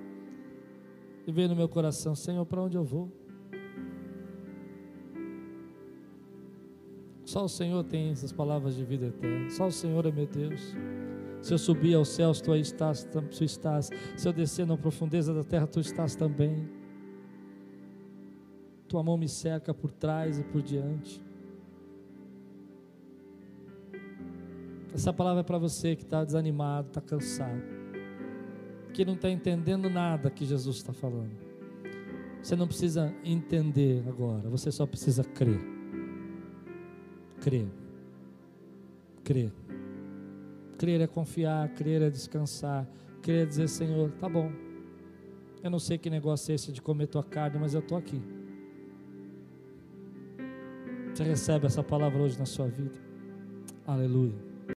[1.24, 3.12] E veio no meu coração: Senhor, para onde eu vou?
[7.36, 9.50] Só o Senhor tem essas palavras de vida eterna.
[9.50, 10.74] Só o Senhor é meu Deus.
[11.42, 13.90] Se eu subir aos céus, tu aí estás, tu estás.
[14.16, 16.66] Se eu descer na profundeza da terra, tu estás também.
[18.88, 21.22] Tua mão me cerca por trás e por diante.
[24.94, 27.62] Essa palavra é para você que está desanimado, está cansado,
[28.94, 31.36] que não está entendendo nada que Jesus está falando.
[32.42, 35.75] Você não precisa entender agora, você só precisa crer.
[37.46, 37.68] Crer.
[39.22, 39.52] Crer.
[40.76, 42.84] Crer é confiar, crer é descansar,
[43.22, 44.50] crer é dizer, Senhor, tá bom.
[45.62, 48.20] Eu não sei que negócio é esse de comer tua carne, mas eu estou aqui.
[51.14, 52.98] Você recebe essa palavra hoje na sua vida.
[53.86, 54.45] Aleluia.